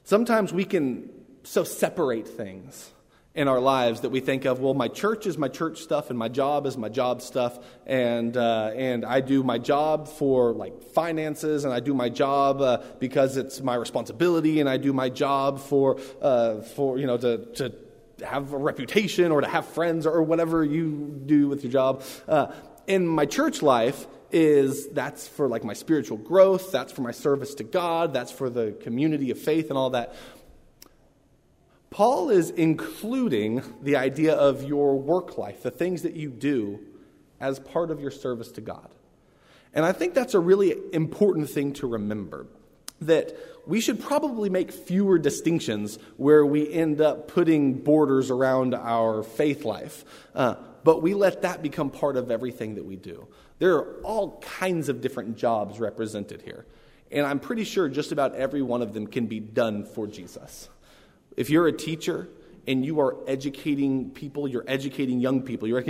sometimes 0.05 0.52
we 0.52 0.64
can 0.64 1.09
so 1.44 1.64
separate 1.64 2.28
things 2.28 2.90
in 3.34 3.48
our 3.48 3.60
lives 3.60 4.02
that 4.02 4.10
we 4.10 4.20
think 4.20 4.44
of, 4.44 4.60
well, 4.60 4.74
my 4.74 4.88
church 4.88 5.26
is 5.26 5.38
my 5.38 5.48
church 5.48 5.80
stuff 5.80 6.10
and 6.10 6.18
my 6.18 6.28
job 6.28 6.66
is 6.66 6.76
my 6.76 6.90
job 6.90 7.22
stuff, 7.22 7.58
and, 7.86 8.36
uh, 8.36 8.72
and 8.76 9.06
I 9.06 9.20
do 9.20 9.42
my 9.42 9.56
job 9.58 10.06
for 10.08 10.52
like 10.52 10.82
finances 10.82 11.64
and 11.64 11.72
I 11.72 11.80
do 11.80 11.94
my 11.94 12.10
job 12.10 12.60
uh, 12.60 12.82
because 12.98 13.38
it's 13.38 13.62
my 13.62 13.74
responsibility 13.74 14.60
and 14.60 14.68
I 14.68 14.76
do 14.76 14.92
my 14.92 15.08
job 15.08 15.60
for, 15.60 15.98
uh, 16.20 16.60
for 16.60 16.98
you 16.98 17.06
know, 17.06 17.16
to, 17.16 17.38
to 17.54 17.74
have 18.22 18.52
a 18.52 18.58
reputation 18.58 19.32
or 19.32 19.40
to 19.40 19.48
have 19.48 19.66
friends 19.66 20.06
or 20.06 20.22
whatever 20.22 20.62
you 20.62 21.22
do 21.24 21.48
with 21.48 21.64
your 21.64 21.72
job. 21.72 22.02
Uh, 22.28 22.52
in 22.86 23.06
my 23.06 23.24
church 23.24 23.62
life, 23.62 24.06
is 24.32 24.88
that's 24.88 25.28
for 25.28 25.46
like 25.46 25.62
my 25.62 25.74
spiritual 25.74 26.16
growth, 26.16 26.72
that's 26.72 26.90
for 26.90 27.02
my 27.02 27.10
service 27.10 27.54
to 27.54 27.64
God, 27.64 28.14
that's 28.14 28.32
for 28.32 28.48
the 28.48 28.72
community 28.80 29.30
of 29.30 29.38
faith 29.38 29.68
and 29.68 29.76
all 29.76 29.90
that. 29.90 30.14
Paul 31.92 32.31
is 32.31 32.50
including 32.50 33.62
the 33.83 33.96
idea 33.96 34.35
of 34.35 34.64
your 34.64 34.98
work 34.98 35.37
life, 35.37 35.62
the 35.62 35.70
things 35.70 36.02
that 36.02 36.14
you 36.14 36.31
do, 36.31 36.81
as 37.38 37.61
part 37.61 37.90
of 37.90 38.00
your 38.00 38.11
service 38.11 38.50
to 38.52 38.61
God. 38.62 38.88
And 39.74 39.85
I 39.85 39.92
think 39.92 40.14
that's 40.14 40.35
a 40.35 40.40
really 40.40 40.74
important 40.92 41.50
thing 41.50 41.74
to 41.74 41.87
remember 41.87 42.46
that 43.02 43.37
we 43.66 43.81
should 43.81 44.00
probably 44.00 44.48
make 44.48 44.72
fewer 44.72 45.18
distinctions 45.18 45.98
where 46.16 46.46
we 46.46 46.72
end 46.72 47.00
up 47.00 47.28
putting 47.28 47.74
borders 47.74 48.31
around 48.31 48.74
our 48.74 49.22
faith 49.22 49.64
life. 49.64 50.05
Uh, 50.35 50.55
but 50.85 51.02
we 51.02 51.14
let 51.14 51.42
that 51.42 51.62
become 51.62 51.90
part 51.90 52.16
of 52.16 52.31
everything 52.31 52.76
that 52.76 52.85
we 52.85 52.96
do. 52.96 53.26
There 53.59 53.76
are 53.76 54.00
all 54.02 54.40
kinds 54.40 54.88
of 54.88 55.00
different 55.00 55.37
jobs 55.37 55.78
represented 55.78 56.42
here. 56.42 56.64
And 57.11 57.26
I'm 57.26 57.38
pretty 57.38 57.64
sure 57.64 57.88
just 57.88 58.12
about 58.12 58.35
every 58.35 58.62
one 58.62 58.83
of 58.83 58.94
them 58.94 59.07
can 59.07 59.26
be 59.26 59.40
done 59.40 59.85
for 59.85 60.07
Jesus. 60.07 60.68
If 61.36 61.50
you're 61.50 61.66
a 61.66 61.72
teacher 61.72 62.28
and 62.66 62.84
you 62.84 63.00
are 63.00 63.16
educating 63.26 64.10
people, 64.10 64.46
you're 64.46 64.64
educating 64.66 65.20
young 65.20 65.42
people, 65.42 65.66
you're 65.66 65.82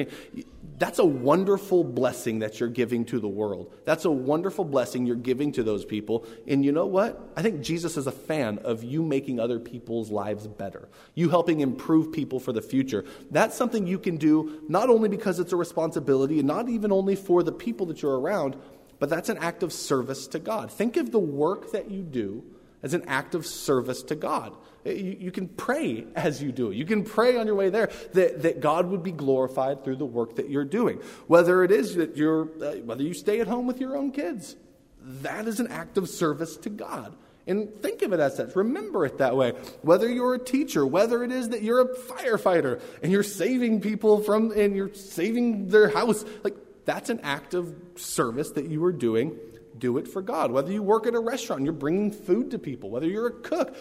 that's 0.78 0.98
a 0.98 1.04
wonderful 1.04 1.84
blessing 1.84 2.40
that 2.40 2.58
you're 2.58 2.68
giving 2.68 3.04
to 3.04 3.20
the 3.20 3.28
world. 3.28 3.72
That's 3.84 4.04
a 4.04 4.10
wonderful 4.10 4.64
blessing 4.64 5.06
you're 5.06 5.14
giving 5.14 5.52
to 5.52 5.62
those 5.62 5.84
people. 5.84 6.26
And 6.48 6.64
you 6.64 6.72
know 6.72 6.86
what? 6.86 7.32
I 7.36 7.42
think 7.42 7.60
Jesus 7.60 7.96
is 7.96 8.08
a 8.08 8.12
fan 8.12 8.58
of 8.64 8.82
you 8.82 9.02
making 9.04 9.38
other 9.38 9.60
people's 9.60 10.10
lives 10.10 10.48
better, 10.48 10.88
you 11.14 11.28
helping 11.28 11.60
improve 11.60 12.12
people 12.12 12.40
for 12.40 12.52
the 12.52 12.62
future. 12.62 13.04
That's 13.30 13.56
something 13.56 13.86
you 13.86 13.98
can 13.98 14.16
do 14.16 14.62
not 14.68 14.88
only 14.88 15.08
because 15.08 15.38
it's 15.38 15.52
a 15.52 15.56
responsibility 15.56 16.40
and 16.40 16.48
not 16.48 16.68
even 16.68 16.90
only 16.90 17.14
for 17.14 17.44
the 17.44 17.52
people 17.52 17.86
that 17.86 18.02
you're 18.02 18.18
around, 18.18 18.56
but 18.98 19.08
that's 19.08 19.28
an 19.28 19.38
act 19.38 19.62
of 19.62 19.72
service 19.72 20.26
to 20.28 20.38
God. 20.38 20.70
Think 20.70 20.96
of 20.96 21.12
the 21.12 21.18
work 21.18 21.70
that 21.72 21.90
you 21.90 22.02
do 22.02 22.44
as 22.82 22.94
an 22.94 23.04
act 23.06 23.34
of 23.34 23.46
service 23.46 24.02
to 24.04 24.16
God. 24.16 24.56
You, 24.84 25.16
you, 25.20 25.30
can 25.30 25.48
pray 25.48 26.06
as 26.16 26.42
you 26.42 26.50
do 26.50 26.70
it. 26.70 26.76
You 26.76 26.84
can 26.84 27.04
pray 27.04 27.36
on 27.36 27.46
your 27.46 27.54
way 27.54 27.70
there 27.70 27.90
that, 28.14 28.42
that 28.42 28.60
God 28.60 28.88
would 28.90 29.02
be 29.02 29.12
glorified 29.12 29.84
through 29.84 29.96
the 29.96 30.06
work 30.06 30.36
that 30.36 30.50
you're 30.50 30.64
doing. 30.64 31.00
Whether 31.28 31.62
it 31.62 31.70
is 31.70 31.94
that 31.96 32.16
you're, 32.16 32.48
uh, 32.62 32.76
whether 32.78 33.02
you 33.02 33.14
stay 33.14 33.40
at 33.40 33.46
home 33.46 33.66
with 33.66 33.80
your 33.80 33.96
own 33.96 34.10
kids, 34.10 34.56
that 35.00 35.46
is 35.46 35.60
an 35.60 35.68
act 35.68 35.98
of 35.98 36.08
service 36.08 36.56
to 36.58 36.70
God. 36.70 37.14
And 37.46 37.82
think 37.82 38.02
of 38.02 38.12
it 38.12 38.20
as 38.20 38.36
such. 38.36 38.54
Remember 38.54 39.04
it 39.04 39.18
that 39.18 39.36
way. 39.36 39.52
Whether 39.82 40.08
you're 40.08 40.34
a 40.34 40.38
teacher, 40.38 40.86
whether 40.86 41.24
it 41.24 41.32
is 41.32 41.48
that 41.50 41.62
you're 41.62 41.80
a 41.80 41.96
firefighter 41.96 42.80
and 43.02 43.10
you're 43.10 43.24
saving 43.24 43.80
people 43.80 44.20
from, 44.20 44.52
and 44.52 44.76
you're 44.76 44.94
saving 44.94 45.68
their 45.68 45.88
house, 45.88 46.24
like 46.44 46.56
that's 46.84 47.10
an 47.10 47.20
act 47.22 47.54
of 47.54 47.74
service 47.96 48.50
that 48.52 48.66
you 48.66 48.84
are 48.84 48.92
doing 48.92 49.38
do 49.78 49.98
it 49.98 50.06
for 50.06 50.22
God. 50.22 50.52
Whether 50.52 50.70
you 50.70 50.82
work 50.82 51.06
at 51.08 51.14
a 51.14 51.18
restaurant 51.18 51.64
you're 51.64 51.72
bringing 51.72 52.12
food 52.12 52.52
to 52.52 52.58
people, 52.58 52.88
whether 52.88 53.06
you're 53.06 53.26
a 53.26 53.32
cook, 53.32 53.74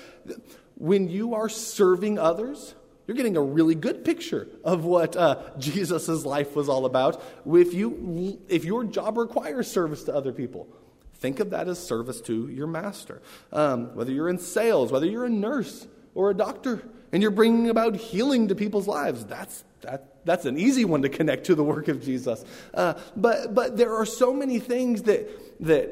when 0.76 1.10
you 1.10 1.36
are 1.36 1.50
serving 1.50 2.18
others, 2.18 2.76
you're 3.08 3.18
getting 3.18 3.38
a 3.38 3.42
really 3.42 3.76
good 3.76 4.06
picture 4.06 4.48
of 4.64 4.86
what 4.86 5.16
uh, 5.16 5.42
Jesus' 5.60 6.26
life 6.26 6.56
was 6.56 6.70
all 6.70 6.86
about. 6.86 7.22
If, 7.46 7.74
you, 7.74 8.40
if 8.48 8.64
your 8.64 8.84
job 8.84 9.18
requires 9.18 9.70
service 9.70 10.04
to 10.06 10.16
other 10.16 10.32
people, 10.32 10.68
think 11.16 11.40
of 11.40 11.50
that 11.52 11.68
as 11.68 11.80
service 11.80 12.22
to 12.22 12.48
your 12.48 12.68
master. 12.68 13.22
Um, 13.52 13.96
whether 13.96 14.12
you're 14.12 14.30
in 14.30 14.40
sales, 14.40 14.92
whether 14.92 15.06
you're 15.06 15.26
a 15.26 15.30
nurse 15.30 15.88
or 16.16 16.30
a 16.30 16.34
doctor, 16.34 16.84
and 17.12 17.22
you're 17.22 17.32
bringing 17.32 17.70
about 17.70 17.96
healing 17.96 18.48
to 18.48 18.56
people's 18.56 18.88
lives, 18.88 19.26
that's, 19.26 19.64
that, 19.82 20.26
that's 20.26 20.46
an 20.46 20.58
easy 20.58 20.86
one 20.86 21.02
to 21.02 21.10
connect 21.10 21.46
to 21.48 21.56
the 21.56 21.64
work 21.64 21.90
of 21.90 22.04
Jesus. 22.04 22.46
Uh, 22.74 22.94
but, 23.16 23.54
but 23.54 23.78
there 23.78 23.96
are 23.96 24.06
so 24.06 24.34
many 24.34 24.60
things 24.60 25.04
that, 25.04 25.30
that 25.66 25.90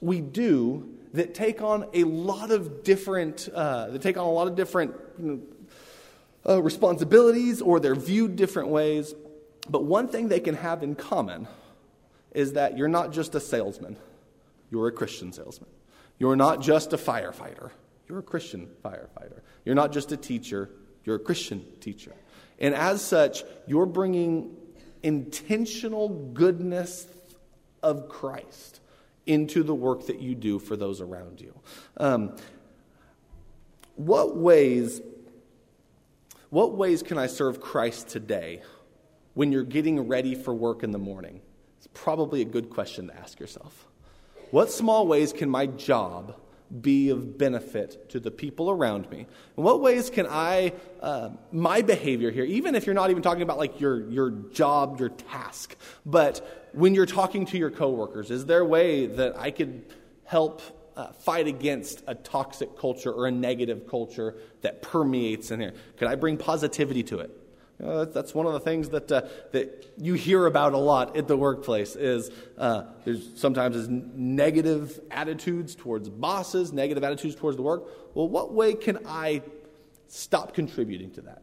we 0.00 0.20
do 0.20 0.95
that 1.14 1.34
take 1.34 1.62
on 1.62 1.88
a 1.92 2.04
lot 2.04 2.50
of 2.50 2.84
different, 2.84 3.48
uh, 3.54 3.88
that 3.88 4.02
take 4.02 4.16
on 4.16 4.24
a 4.24 4.32
lot 4.32 4.48
of 4.48 4.54
different 4.54 4.94
uh, 6.46 6.62
responsibilities 6.62 7.60
or 7.60 7.80
they're 7.80 7.94
viewed 7.94 8.36
different 8.36 8.68
ways. 8.68 9.14
But 9.68 9.84
one 9.84 10.08
thing 10.08 10.28
they 10.28 10.40
can 10.40 10.54
have 10.54 10.82
in 10.82 10.94
common 10.94 11.48
is 12.32 12.52
that 12.52 12.76
you're 12.76 12.88
not 12.88 13.12
just 13.12 13.34
a 13.34 13.40
salesman, 13.40 13.96
you're 14.70 14.88
a 14.88 14.92
Christian 14.92 15.32
salesman. 15.32 15.70
You're 16.18 16.36
not 16.36 16.62
just 16.62 16.92
a 16.92 16.96
firefighter, 16.96 17.70
you're 18.08 18.20
a 18.20 18.22
Christian 18.22 18.68
firefighter. 18.84 19.40
You're 19.64 19.74
not 19.74 19.92
just 19.92 20.12
a 20.12 20.16
teacher, 20.16 20.70
you're 21.04 21.16
a 21.16 21.20
Christian 21.20 21.64
teacher. 21.80 22.12
And 22.58 22.74
as 22.74 23.02
such, 23.02 23.42
you're 23.66 23.86
bringing 23.86 24.56
intentional 25.02 26.08
goodness 26.08 27.06
of 27.82 28.08
Christ 28.08 28.80
into 29.26 29.62
the 29.62 29.74
work 29.74 30.06
that 30.06 30.20
you 30.20 30.34
do 30.34 30.58
for 30.58 30.76
those 30.76 31.00
around 31.00 31.40
you. 31.40 31.58
Um, 31.96 32.36
what 33.96 34.36
ways 34.36 35.00
what 36.50 36.76
ways 36.76 37.02
can 37.02 37.18
I 37.18 37.26
serve 37.26 37.60
Christ 37.60 38.08
today 38.08 38.62
when 39.34 39.50
you're 39.50 39.64
getting 39.64 40.06
ready 40.06 40.34
for 40.34 40.54
work 40.54 40.84
in 40.84 40.92
the 40.92 40.98
morning? 40.98 41.40
It's 41.78 41.88
probably 41.92 42.40
a 42.40 42.44
good 42.44 42.70
question 42.70 43.08
to 43.08 43.16
ask 43.16 43.40
yourself. 43.40 43.86
What 44.52 44.70
small 44.70 45.08
ways 45.08 45.32
can 45.32 45.50
my 45.50 45.66
job 45.66 46.36
be 46.80 47.10
of 47.10 47.38
benefit 47.38 48.08
to 48.10 48.20
the 48.20 48.30
people 48.30 48.70
around 48.70 49.10
me? 49.10 49.26
In 49.56 49.64
what 49.64 49.80
ways 49.80 50.10
can 50.10 50.26
I, 50.28 50.72
uh, 51.00 51.30
my 51.52 51.82
behavior 51.82 52.30
here, 52.30 52.44
even 52.44 52.74
if 52.74 52.86
you're 52.86 52.94
not 52.94 53.10
even 53.10 53.22
talking 53.22 53.42
about 53.42 53.58
like 53.58 53.80
your, 53.80 54.08
your 54.10 54.30
job, 54.30 54.98
your 55.00 55.10
task, 55.10 55.76
but 56.04 56.68
when 56.72 56.94
you're 56.94 57.06
talking 57.06 57.46
to 57.46 57.58
your 57.58 57.70
coworkers, 57.70 58.30
is 58.30 58.46
there 58.46 58.60
a 58.60 58.66
way 58.66 59.06
that 59.06 59.38
I 59.38 59.50
could 59.50 59.84
help 60.24 60.62
uh, 60.96 61.12
fight 61.12 61.46
against 61.46 62.02
a 62.06 62.14
toxic 62.14 62.78
culture 62.78 63.12
or 63.12 63.26
a 63.26 63.30
negative 63.30 63.86
culture 63.88 64.36
that 64.62 64.82
permeates 64.82 65.50
in 65.50 65.60
here? 65.60 65.74
Could 65.96 66.08
I 66.08 66.14
bring 66.14 66.36
positivity 66.36 67.02
to 67.04 67.20
it? 67.20 67.30
You 67.78 67.86
know, 67.86 68.04
that's 68.06 68.34
one 68.34 68.46
of 68.46 68.54
the 68.54 68.60
things 68.60 68.88
that, 68.90 69.12
uh, 69.12 69.22
that 69.52 69.92
you 69.98 70.14
hear 70.14 70.46
about 70.46 70.72
a 70.72 70.78
lot 70.78 71.16
at 71.16 71.28
the 71.28 71.36
workplace 71.36 71.94
is 71.94 72.30
uh, 72.56 72.84
there's 73.04 73.38
sometimes 73.38 73.76
is 73.76 73.88
negative 73.88 74.98
attitudes 75.10 75.74
towards 75.74 76.08
bosses, 76.08 76.72
negative 76.72 77.04
attitudes 77.04 77.34
towards 77.34 77.56
the 77.56 77.62
work. 77.62 77.84
Well, 78.14 78.28
what 78.28 78.54
way 78.54 78.74
can 78.74 79.00
I 79.06 79.42
stop 80.08 80.54
contributing 80.54 81.10
to 81.12 81.22
that 81.22 81.42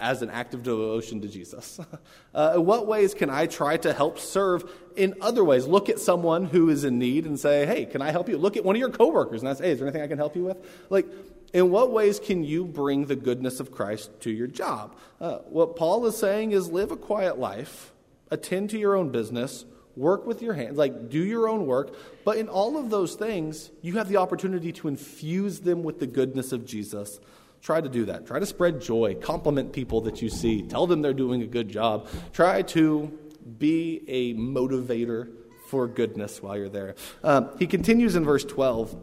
as 0.00 0.22
an 0.22 0.30
act 0.30 0.54
of 0.54 0.64
devotion 0.64 1.20
to 1.20 1.28
Jesus? 1.28 1.78
uh, 2.34 2.56
what 2.56 2.88
ways 2.88 3.14
can 3.14 3.30
I 3.30 3.46
try 3.46 3.76
to 3.76 3.92
help 3.92 4.18
serve 4.18 4.68
in 4.96 5.14
other 5.20 5.44
ways? 5.44 5.68
Look 5.68 5.88
at 5.88 6.00
someone 6.00 6.46
who 6.46 6.68
is 6.68 6.82
in 6.82 6.98
need 6.98 7.26
and 7.26 7.38
say, 7.38 7.64
hey, 7.64 7.86
can 7.86 8.02
I 8.02 8.10
help 8.10 8.28
you? 8.28 8.38
Look 8.38 8.56
at 8.56 8.64
one 8.64 8.74
of 8.74 8.80
your 8.80 8.90
coworkers 8.90 9.44
and 9.44 9.56
say, 9.56 9.66
hey, 9.66 9.70
is 9.70 9.78
there 9.78 9.86
anything 9.86 10.02
I 10.02 10.08
can 10.08 10.18
help 10.18 10.34
you 10.34 10.46
with? 10.46 10.56
Like, 10.90 11.06
in 11.52 11.70
what 11.70 11.92
ways 11.92 12.20
can 12.20 12.44
you 12.44 12.64
bring 12.64 13.06
the 13.06 13.16
goodness 13.16 13.60
of 13.60 13.70
Christ 13.70 14.10
to 14.20 14.30
your 14.30 14.46
job? 14.46 14.96
Uh, 15.20 15.38
what 15.48 15.76
Paul 15.76 16.04
is 16.06 16.16
saying 16.16 16.52
is 16.52 16.70
live 16.70 16.90
a 16.90 16.96
quiet 16.96 17.38
life, 17.38 17.92
attend 18.30 18.70
to 18.70 18.78
your 18.78 18.96
own 18.96 19.10
business, 19.10 19.64
work 19.96 20.26
with 20.26 20.42
your 20.42 20.54
hands, 20.54 20.76
like 20.76 21.08
do 21.08 21.18
your 21.18 21.48
own 21.48 21.66
work. 21.66 21.94
But 22.24 22.36
in 22.36 22.48
all 22.48 22.76
of 22.76 22.90
those 22.90 23.14
things, 23.14 23.70
you 23.82 23.94
have 23.94 24.08
the 24.08 24.18
opportunity 24.18 24.72
to 24.72 24.88
infuse 24.88 25.60
them 25.60 25.82
with 25.82 25.98
the 25.98 26.06
goodness 26.06 26.52
of 26.52 26.64
Jesus. 26.64 27.18
Try 27.62 27.80
to 27.80 27.88
do 27.88 28.04
that. 28.04 28.26
Try 28.26 28.38
to 28.38 28.46
spread 28.46 28.80
joy, 28.80 29.16
compliment 29.16 29.72
people 29.72 30.02
that 30.02 30.22
you 30.22 30.28
see, 30.28 30.62
tell 30.62 30.86
them 30.86 31.02
they're 31.02 31.12
doing 31.12 31.42
a 31.42 31.46
good 31.46 31.68
job. 31.68 32.08
Try 32.32 32.62
to 32.62 33.18
be 33.58 34.04
a 34.06 34.34
motivator 34.34 35.32
for 35.66 35.88
goodness 35.88 36.42
while 36.42 36.56
you're 36.56 36.68
there. 36.68 36.94
Um, 37.24 37.50
he 37.58 37.66
continues 37.66 38.16
in 38.16 38.24
verse 38.24 38.44
12. 38.44 38.96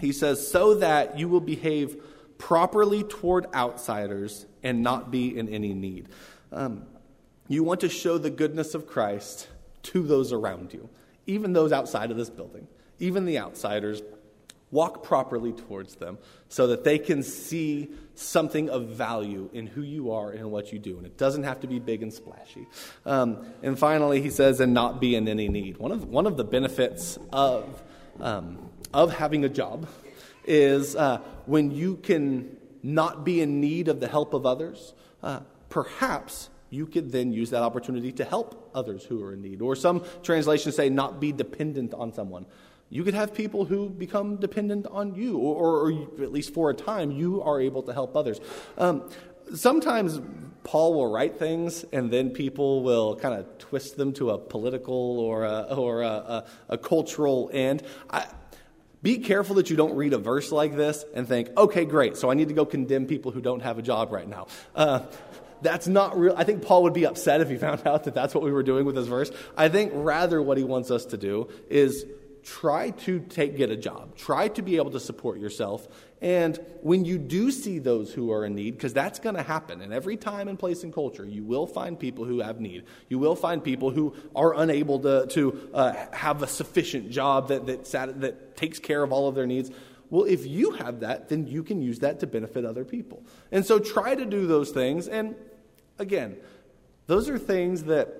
He 0.00 0.12
says, 0.12 0.46
so 0.46 0.74
that 0.74 1.18
you 1.18 1.28
will 1.28 1.40
behave 1.40 2.02
properly 2.38 3.02
toward 3.02 3.46
outsiders 3.54 4.46
and 4.62 4.82
not 4.82 5.10
be 5.10 5.36
in 5.38 5.48
any 5.48 5.74
need. 5.74 6.08
Um, 6.52 6.84
you 7.48 7.62
want 7.64 7.80
to 7.80 7.88
show 7.88 8.18
the 8.18 8.30
goodness 8.30 8.74
of 8.74 8.86
Christ 8.86 9.48
to 9.82 10.02
those 10.02 10.32
around 10.32 10.72
you, 10.72 10.88
even 11.26 11.52
those 11.52 11.72
outside 11.72 12.10
of 12.10 12.16
this 12.16 12.30
building, 12.30 12.66
even 12.98 13.24
the 13.24 13.38
outsiders. 13.38 14.02
Walk 14.72 15.02
properly 15.02 15.52
towards 15.52 15.96
them 15.96 16.16
so 16.48 16.68
that 16.68 16.84
they 16.84 16.96
can 16.96 17.24
see 17.24 17.90
something 18.14 18.70
of 18.70 18.86
value 18.90 19.50
in 19.52 19.66
who 19.66 19.82
you 19.82 20.12
are 20.12 20.30
and 20.30 20.48
what 20.52 20.72
you 20.72 20.78
do. 20.78 20.96
And 20.96 21.04
it 21.04 21.18
doesn't 21.18 21.42
have 21.42 21.58
to 21.62 21.66
be 21.66 21.80
big 21.80 22.04
and 22.04 22.12
splashy. 22.12 22.68
Um, 23.04 23.44
and 23.64 23.76
finally, 23.76 24.22
he 24.22 24.30
says, 24.30 24.60
and 24.60 24.72
not 24.72 25.00
be 25.00 25.16
in 25.16 25.26
any 25.26 25.48
need. 25.48 25.78
One 25.78 25.90
of, 25.90 26.04
one 26.04 26.24
of 26.24 26.36
the 26.36 26.44
benefits 26.44 27.18
of 27.32 27.82
um, 28.20 28.70
of 28.92 29.12
having 29.14 29.44
a 29.44 29.48
job 29.48 29.86
is 30.44 30.96
uh, 30.96 31.18
when 31.46 31.70
you 31.70 31.96
can 31.96 32.56
not 32.82 33.24
be 33.24 33.40
in 33.40 33.60
need 33.60 33.88
of 33.88 34.00
the 34.00 34.08
help 34.08 34.34
of 34.34 34.46
others, 34.46 34.94
uh, 35.22 35.40
perhaps 35.68 36.48
you 36.70 36.86
could 36.86 37.10
then 37.12 37.32
use 37.32 37.50
that 37.50 37.62
opportunity 37.62 38.12
to 38.12 38.24
help 38.24 38.70
others 38.74 39.04
who 39.04 39.22
are 39.22 39.32
in 39.32 39.42
need. 39.42 39.60
Or 39.60 39.74
some 39.76 40.04
translations 40.22 40.76
say 40.76 40.88
not 40.88 41.20
be 41.20 41.32
dependent 41.32 41.92
on 41.94 42.12
someone. 42.12 42.46
You 42.88 43.04
could 43.04 43.14
have 43.14 43.34
people 43.34 43.64
who 43.64 43.88
become 43.88 44.36
dependent 44.36 44.86
on 44.88 45.14
you, 45.14 45.38
or, 45.38 45.88
or, 45.88 46.22
at 46.22 46.32
least 46.32 46.52
for 46.52 46.70
a 46.70 46.74
time, 46.74 47.12
you 47.12 47.40
are 47.42 47.60
able 47.60 47.82
to 47.84 47.92
help 47.92 48.16
others. 48.16 48.40
Um, 48.78 49.08
sometimes 49.54 50.20
Paul 50.64 50.94
will 50.94 51.10
write 51.10 51.38
things, 51.38 51.84
and 51.92 52.10
then 52.10 52.30
people 52.30 52.82
will 52.82 53.16
kind 53.16 53.34
of 53.34 53.58
twist 53.58 53.96
them 53.96 54.12
to 54.14 54.30
a 54.30 54.38
political 54.38 55.18
or 55.18 55.44
a, 55.44 55.62
or 55.74 56.02
a, 56.02 56.06
a, 56.06 56.44
a 56.70 56.78
cultural 56.78 57.50
end. 57.52 57.82
I, 58.10 58.26
be 59.02 59.18
careful 59.18 59.56
that 59.56 59.70
you 59.70 59.76
don't 59.76 59.96
read 59.96 60.12
a 60.12 60.18
verse 60.18 60.52
like 60.52 60.76
this 60.76 61.04
and 61.14 61.26
think, 61.26 61.48
okay, 61.56 61.84
great, 61.84 62.16
so 62.16 62.30
I 62.30 62.34
need 62.34 62.48
to 62.48 62.54
go 62.54 62.66
condemn 62.66 63.06
people 63.06 63.32
who 63.32 63.40
don't 63.40 63.60
have 63.60 63.78
a 63.78 63.82
job 63.82 64.12
right 64.12 64.28
now. 64.28 64.46
Uh, 64.74 65.00
that's 65.62 65.88
not 65.88 66.18
real. 66.18 66.34
I 66.36 66.44
think 66.44 66.62
Paul 66.62 66.84
would 66.84 66.92
be 66.92 67.06
upset 67.06 67.40
if 67.40 67.48
he 67.48 67.56
found 67.56 67.86
out 67.86 68.04
that 68.04 68.14
that's 68.14 68.34
what 68.34 68.44
we 68.44 68.52
were 68.52 68.62
doing 68.62 68.84
with 68.84 68.94
this 68.94 69.06
verse. 69.06 69.30
I 69.56 69.68
think 69.68 69.92
rather 69.94 70.40
what 70.42 70.58
he 70.58 70.64
wants 70.64 70.90
us 70.90 71.06
to 71.06 71.16
do 71.16 71.48
is 71.68 72.04
try 72.42 72.90
to 72.90 73.20
take, 73.20 73.56
get 73.56 73.70
a 73.70 73.76
job, 73.76 74.16
try 74.16 74.48
to 74.48 74.62
be 74.62 74.76
able 74.76 74.90
to 74.92 75.00
support 75.00 75.38
yourself. 75.38 75.86
And 76.22 76.58
when 76.82 77.06
you 77.06 77.16
do 77.16 77.50
see 77.50 77.78
those 77.78 78.12
who 78.12 78.30
are 78.30 78.44
in 78.44 78.54
need, 78.54 78.72
because 78.72 78.92
that's 78.92 79.18
going 79.18 79.36
to 79.36 79.42
happen, 79.42 79.80
and 79.80 79.92
every 79.92 80.18
time 80.18 80.48
and 80.48 80.58
place 80.58 80.84
and 80.84 80.92
culture, 80.92 81.24
you 81.24 81.44
will 81.44 81.66
find 81.66 81.98
people 81.98 82.26
who 82.26 82.40
have 82.40 82.60
need. 82.60 82.84
You 83.08 83.18
will 83.18 83.36
find 83.36 83.64
people 83.64 83.90
who 83.90 84.14
are 84.36 84.54
unable 84.54 84.98
to, 85.00 85.26
to 85.28 85.70
uh, 85.72 85.94
have 86.12 86.42
a 86.42 86.46
sufficient 86.46 87.10
job 87.10 87.48
that, 87.48 87.66
that, 87.66 88.20
that 88.20 88.56
takes 88.56 88.78
care 88.78 89.02
of 89.02 89.12
all 89.12 89.28
of 89.28 89.34
their 89.34 89.46
needs. 89.46 89.70
Well, 90.10 90.24
if 90.24 90.46
you 90.46 90.72
have 90.72 91.00
that, 91.00 91.30
then 91.30 91.46
you 91.46 91.62
can 91.62 91.80
use 91.80 92.00
that 92.00 92.20
to 92.20 92.26
benefit 92.26 92.66
other 92.66 92.84
people. 92.84 93.22
And 93.50 93.64
so 93.64 93.78
try 93.78 94.14
to 94.14 94.26
do 94.26 94.46
those 94.46 94.70
things. 94.70 95.08
And 95.08 95.36
again, 95.98 96.36
those 97.06 97.30
are 97.30 97.38
things 97.38 97.84
that 97.84 98.12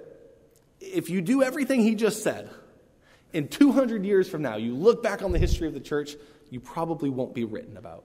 if 0.80 1.10
you 1.10 1.20
do 1.20 1.42
everything 1.42 1.82
he 1.82 1.94
just 1.94 2.22
said, 2.22 2.48
in 3.32 3.48
200 3.48 4.04
years 4.04 4.28
from 4.28 4.42
now, 4.42 4.56
you 4.56 4.74
look 4.74 5.02
back 5.02 5.22
on 5.22 5.32
the 5.32 5.38
history 5.38 5.68
of 5.68 5.74
the 5.74 5.80
church, 5.80 6.16
you 6.50 6.60
probably 6.60 7.10
won't 7.10 7.34
be 7.34 7.44
written 7.44 7.76
about. 7.76 8.04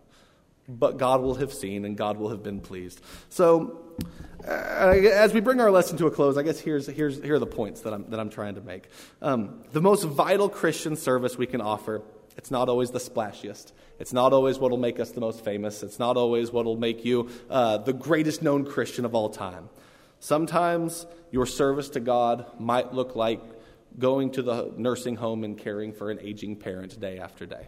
But 0.68 0.98
God 0.98 1.22
will 1.22 1.36
have 1.36 1.54
seen 1.54 1.86
and 1.86 1.96
God 1.96 2.18
will 2.18 2.30
have 2.30 2.42
been 2.42 2.60
pleased. 2.60 3.02
So, 3.30 3.82
uh, 4.48 4.50
as 4.50 5.34
we 5.34 5.40
bring 5.40 5.60
our 5.60 5.72
lesson 5.72 5.98
to 5.98 6.08
a 6.08 6.12
close, 6.12 6.38
I 6.38 6.44
guess 6.44 6.60
here's, 6.60 6.88
here's, 6.88 7.22
here 7.22 7.36
are 7.36 7.40
the 7.40 7.46
points 7.46 7.82
that 7.82 7.94
I'm, 7.94 8.10
that 8.10 8.20
I'm 8.20 8.30
trying 8.30 8.56
to 8.56 8.62
make. 8.62 8.90
Um, 9.22 9.64
the 9.74 9.82
most 9.82 10.04
vital 10.04 10.50
Christian 10.50 10.96
service 10.96 11.38
we 11.38 11.46
can 11.46 11.62
offer, 11.62 12.02
it's 12.38 12.52
not 12.52 12.68
always 12.68 12.92
the 12.92 13.00
splashiest. 13.00 13.72
It's 14.00 14.12
not 14.12 14.34
always 14.34 14.60
what 14.60 14.72
will 14.72 14.78
make 14.78 15.00
us 15.00 15.12
the 15.12 15.22
most 15.22 15.44
famous. 15.44 15.84
It's 15.84 16.00
not 16.00 16.18
always 16.18 16.52
what 16.52 16.66
will 16.66 16.78
make 16.78 17.06
you 17.06 17.30
uh, 17.50 17.78
the 17.78 17.94
greatest 17.94 18.42
known 18.42 18.66
Christian 18.66 19.06
of 19.06 19.16
all 19.16 19.30
time. 19.30 19.70
Sometimes 20.20 21.06
your 21.32 21.46
service 21.46 21.90
to 21.90 22.00
God 22.00 22.46
might 22.60 22.94
look 22.94 23.16
like 23.16 23.42
going 24.00 24.32
to 24.32 24.42
the 24.42 24.74
nursing 24.78 25.16
home 25.16 25.44
and 25.44 25.58
caring 25.58 25.94
for 25.94 26.12
an 26.12 26.20
aging 26.22 26.56
parent 26.56 27.00
day 27.00 27.20
after 27.20 27.46
day. 27.46 27.68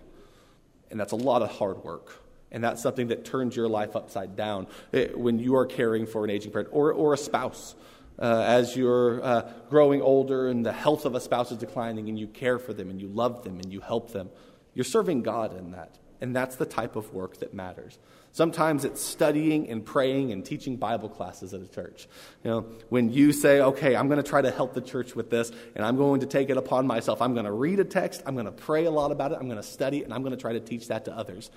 And 0.92 1.00
that's 1.00 1.12
a 1.12 1.18
lot 1.18 1.42
of 1.42 1.52
hard 1.52 1.84
work. 1.84 2.24
And 2.52 2.64
that's 2.64 2.82
something 2.82 3.08
that 3.08 3.26
turns 3.26 3.56
your 3.56 3.68
life 3.68 3.96
upside 3.96 4.36
down 4.36 4.68
eh, 4.94 5.08
when 5.14 5.40
you 5.40 5.56
are 5.56 5.66
caring 5.66 6.06
for 6.06 6.24
an 6.24 6.30
aging 6.30 6.52
parent 6.52 6.70
or, 6.72 6.94
or 6.94 7.14
a 7.14 7.18
spouse. 7.18 7.76
Uh, 8.20 8.44
as 8.48 8.76
you're 8.76 9.24
uh, 9.24 9.52
growing 9.70 10.02
older 10.02 10.48
and 10.48 10.66
the 10.66 10.72
health 10.72 11.06
of 11.06 11.14
a 11.14 11.20
spouse 11.20 11.52
is 11.52 11.58
declining 11.58 12.10
and 12.10 12.18
you 12.18 12.26
care 12.26 12.58
for 12.58 12.74
them 12.74 12.90
and 12.90 13.00
you 13.00 13.08
love 13.08 13.44
them 13.44 13.60
and 13.60 13.72
you 13.72 13.80
help 13.80 14.12
them, 14.12 14.30
you're 14.74 14.86
serving 14.86 15.22
God 15.22 15.58
in 15.58 15.72
that. 15.72 15.98
And 16.20 16.36
that's 16.36 16.56
the 16.56 16.66
type 16.66 16.96
of 16.96 17.14
work 17.14 17.38
that 17.38 17.54
matters. 17.54 18.00
Sometimes 18.38 18.86
it's 18.86 19.02
studying 19.02 19.68
and 19.68 19.84
praying 19.84 20.32
and 20.32 20.46
teaching 20.46 20.78
Bible 20.78 21.10
classes 21.10 21.56
at 21.56 21.62
a 21.62 21.68
church. 21.68 22.08
You 22.44 22.52
know, 22.52 22.66
when 22.90 23.12
you 23.12 23.32
say, 23.34 23.62
okay, 23.62 23.96
I'm 23.96 24.08
going 24.10 24.22
to 24.22 24.30
try 24.30 24.44
to 24.44 24.52
help 24.52 24.76
the 24.76 24.82
church 24.82 25.16
with 25.16 25.32
this, 25.32 25.52
and 25.76 25.84
I'm 25.84 25.98
going 25.98 26.20
to 26.20 26.28
take 26.28 26.52
it 26.52 26.56
upon 26.56 26.86
myself. 26.86 27.20
I'm 27.20 27.34
going 27.34 27.48
to 27.48 27.52
read 27.52 27.80
a 27.80 27.84
text, 27.84 28.22
I'm 28.28 28.36
going 28.36 28.46
to 28.46 28.52
pray 28.52 28.86
a 28.86 28.92
lot 28.92 29.12
about 29.12 29.32
it, 29.32 29.40
I'm 29.42 29.48
going 29.48 29.60
to 29.60 29.68
study 29.68 30.04
and 30.04 30.14
I'm 30.14 30.22
going 30.22 30.36
to 30.36 30.40
try 30.40 30.54
to 30.54 30.60
teach 30.60 30.90
that 30.90 31.06
to 31.06 31.18
others. 31.18 31.50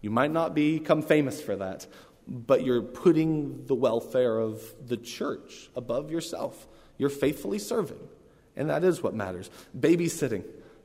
You 0.00 0.10
might 0.10 0.32
not 0.32 0.56
become 0.56 1.02
famous 1.02 1.40
for 1.40 1.54
that, 1.54 1.86
but 2.26 2.64
you're 2.64 2.82
putting 2.82 3.66
the 3.66 3.76
welfare 3.76 4.36
of 4.36 4.60
the 4.84 4.96
church 4.96 5.70
above 5.76 6.10
yourself. 6.10 6.66
You're 6.98 7.10
faithfully 7.10 7.60
serving, 7.60 8.08
and 8.56 8.70
that 8.70 8.82
is 8.82 9.04
what 9.04 9.14
matters. 9.14 9.50
Babysitting 9.78 10.42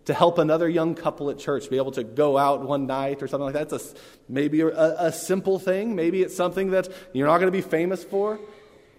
to 0.09 0.13
help 0.15 0.39
another 0.39 0.67
young 0.67 0.95
couple 0.95 1.29
at 1.29 1.37
church 1.37 1.69
be 1.69 1.77
able 1.77 1.91
to 1.91 2.03
go 2.03 2.35
out 2.35 2.63
one 2.63 2.87
night 2.87 3.21
or 3.21 3.27
something 3.27 3.45
like 3.45 3.53
that. 3.53 3.71
It's 3.71 3.93
a, 3.93 3.95
maybe 4.27 4.61
a, 4.61 4.95
a 4.97 5.11
simple 5.11 5.59
thing. 5.59 5.95
Maybe 5.95 6.23
it's 6.23 6.35
something 6.35 6.71
that 6.71 6.89
you're 7.13 7.27
not 7.27 7.37
going 7.37 7.51
to 7.51 7.55
be 7.55 7.61
famous 7.61 8.03
for, 8.03 8.39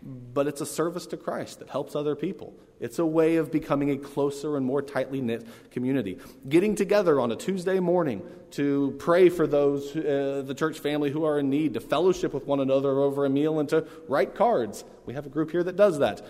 but 0.03 0.47
it's 0.47 0.61
a 0.61 0.67
service 0.67 1.07
to 1.09 1.17
Christ 1.17 1.59
that 1.59 1.69
helps 1.69 1.97
other 1.97 2.15
people. 2.15 2.55
It's 2.79 3.01
a 3.01 3.05
way 3.05 3.37
of 3.37 3.51
becoming 3.51 3.91
a 3.91 3.97
closer 3.97 4.57
and 4.57 4.65
more 4.65 4.83
tightly 4.83 5.21
knit 5.21 5.45
community. 5.73 6.17
Getting 6.49 6.77
together 6.77 7.19
on 7.19 7.33
a 7.33 7.37
Tuesday 7.37 7.81
morning 7.81 8.23
to 8.53 8.95
pray 9.01 9.31
for 9.31 9.49
those, 9.49 9.95
uh, 9.97 10.45
the 10.47 10.55
church 10.55 10.79
family 10.79 11.11
who 11.11 11.25
are 11.25 11.41
in 11.41 11.51
need, 11.51 11.75
to 11.75 11.81
fellowship 11.81 12.33
with 12.33 12.47
one 12.47 12.61
another 12.61 13.01
over 13.01 13.25
a 13.25 13.29
meal, 13.29 13.59
and 13.59 13.69
to 13.71 13.85
write 14.07 14.37
cards. 14.37 14.85
We 15.07 15.15
have 15.15 15.27
a 15.27 15.29
group 15.29 15.51
here 15.51 15.65
that 15.65 15.75
does 15.75 15.99
that 15.99 16.25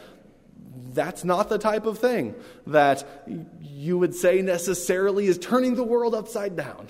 that's 0.92 1.24
not 1.24 1.48
the 1.48 1.59
type 1.59 1.87
of 1.87 1.98
thing 1.98 2.35
that 2.66 3.04
you 3.61 3.98
would 3.98 4.14
say 4.14 4.42
necessarily 4.42 5.26
is 5.26 5.38
turning 5.38 5.74
the 5.74 5.85
world 5.85 6.14
upside 6.14 6.56
down. 6.56 6.88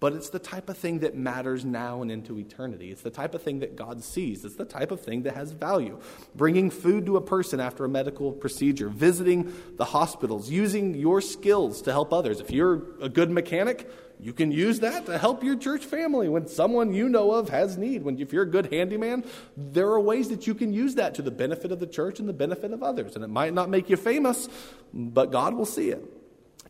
But 0.00 0.14
it's 0.14 0.30
the 0.30 0.40
type 0.40 0.68
of 0.68 0.76
thing 0.76 0.98
that 1.00 1.14
matters 1.14 1.64
now 1.64 2.02
and 2.02 2.10
into 2.10 2.36
eternity. 2.36 2.90
It's 2.90 3.02
the 3.02 3.10
type 3.10 3.36
of 3.36 3.42
thing 3.42 3.60
that 3.60 3.76
God 3.76 4.02
sees. 4.02 4.44
It's 4.44 4.56
the 4.56 4.64
type 4.64 4.90
of 4.90 5.00
thing 5.00 5.22
that 5.22 5.36
has 5.36 5.52
value. 5.52 6.00
Bringing 6.34 6.70
food 6.70 7.06
to 7.06 7.16
a 7.18 7.20
person 7.20 7.60
after 7.60 7.84
a 7.84 7.88
medical 7.88 8.32
procedure, 8.32 8.88
visiting 8.88 9.52
the 9.76 9.84
hospitals, 9.84 10.50
using 10.50 10.94
your 10.94 11.20
skills 11.20 11.82
to 11.82 11.92
help 11.92 12.12
others. 12.12 12.40
If 12.40 12.50
you're 12.50 12.82
a 13.00 13.08
good 13.08 13.30
mechanic, 13.30 13.88
you 14.22 14.32
can 14.32 14.52
use 14.52 14.78
that 14.80 15.06
to 15.06 15.18
help 15.18 15.42
your 15.42 15.56
church 15.56 15.84
family 15.84 16.28
when 16.28 16.46
someone 16.46 16.94
you 16.94 17.08
know 17.08 17.32
of 17.32 17.48
has 17.48 17.76
need. 17.76 18.04
When 18.04 18.20
if 18.20 18.32
you're 18.32 18.44
a 18.44 18.50
good 18.50 18.72
handyman, 18.72 19.24
there 19.56 19.88
are 19.88 20.00
ways 20.00 20.28
that 20.28 20.46
you 20.46 20.54
can 20.54 20.72
use 20.72 20.94
that 20.94 21.16
to 21.16 21.22
the 21.22 21.32
benefit 21.32 21.72
of 21.72 21.80
the 21.80 21.88
church 21.88 22.20
and 22.20 22.28
the 22.28 22.32
benefit 22.32 22.72
of 22.72 22.84
others. 22.84 23.16
And 23.16 23.24
it 23.24 23.28
might 23.28 23.52
not 23.52 23.68
make 23.68 23.90
you 23.90 23.96
famous, 23.96 24.48
but 24.94 25.32
God 25.32 25.54
will 25.54 25.66
see 25.66 25.90
it. 25.90 26.04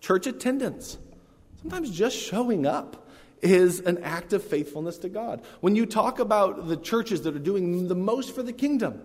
Church 0.00 0.26
attendance. 0.26 0.96
Sometimes 1.60 1.90
just 1.90 2.16
showing 2.16 2.66
up 2.66 3.06
is 3.42 3.80
an 3.80 4.02
act 4.02 4.32
of 4.32 4.42
faithfulness 4.42 4.96
to 4.98 5.10
God. 5.10 5.42
When 5.60 5.76
you 5.76 5.84
talk 5.84 6.20
about 6.20 6.68
the 6.68 6.78
churches 6.78 7.20
that 7.22 7.36
are 7.36 7.40
doing 7.40 7.86
the 7.86 7.94
most 7.94 8.34
for 8.34 8.42
the 8.42 8.54
kingdom, 8.54 9.02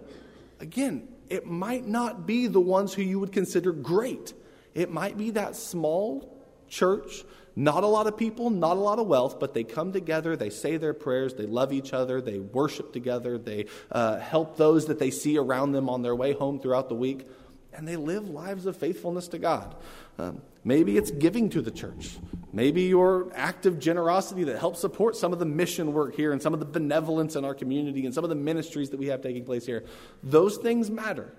again, 0.62 1.06
it 1.30 1.46
might 1.46 1.86
not 1.86 2.26
be 2.26 2.48
the 2.48 2.62
ones 2.62 2.94
who 2.94 3.02
you 3.02 3.20
would 3.20 3.34
consider 3.34 3.74
great. 3.74 4.34
It 4.74 4.90
might 4.90 5.18
be 5.18 5.32
that 5.32 5.58
small 5.58 6.34
church, 6.70 7.26
not 7.58 7.84
a 7.84 7.88
lot 7.88 8.06
of 8.06 8.16
people, 8.16 8.52
not 8.52 8.78
a 8.78 8.80
lot 8.80 9.00
of 9.00 9.08
wealth, 9.08 9.40
but 9.40 9.56
they 9.56 9.64
come 9.64 9.92
together, 9.92 10.36
they 10.36 10.52
say 10.52 10.78
their 10.78 10.94
prayers, 10.94 11.34
they 11.34 11.48
love 11.48 11.74
each 11.74 11.92
other, 11.92 12.22
they 12.22 12.38
worship 12.38 12.94
together, 12.94 13.40
they 13.40 13.66
uh, 13.92 14.20
help 14.20 14.58
those 14.58 14.86
that 14.86 15.00
they 15.00 15.10
see 15.10 15.40
around 15.40 15.72
them 15.72 15.90
on 15.90 16.04
their 16.04 16.16
way 16.16 16.34
home 16.34 16.60
throughout 16.60 16.88
the 16.88 16.96
week, 16.96 17.28
and 17.74 17.88
they 17.88 17.96
live 17.96 18.30
lives 18.30 18.68
of 18.68 18.78
faithfulness 18.78 19.28
to 19.30 19.40
God. 19.40 19.76
Um, 20.20 20.44
maybe 20.64 20.98
it's 20.98 21.10
giving 21.10 21.50
to 21.50 21.64
the 21.64 21.72
church. 21.72 22.18
Maybe 22.54 22.84
your 22.84 23.32
act 23.34 23.66
of 23.66 23.80
generosity 23.80 24.44
that 24.44 24.60
helps 24.60 24.80
support 24.80 25.16
some 25.16 25.34
of 25.34 25.40
the 25.40 25.46
mission 25.46 25.94
work 25.94 26.14
here 26.14 26.34
and 26.34 26.42
some 26.42 26.54
of 26.54 26.60
the 26.60 26.66
benevolence 26.68 27.36
in 27.36 27.44
our 27.44 27.56
community 27.56 28.06
and 28.06 28.14
some 28.14 28.24
of 28.24 28.30
the 28.30 28.36
ministries 28.36 28.92
that 28.92 29.00
we 29.00 29.08
have 29.08 29.22
taking 29.24 29.46
place 29.46 29.66
here. 29.66 29.84
Those 30.22 30.58
things 30.58 30.92
matter. 30.92 31.34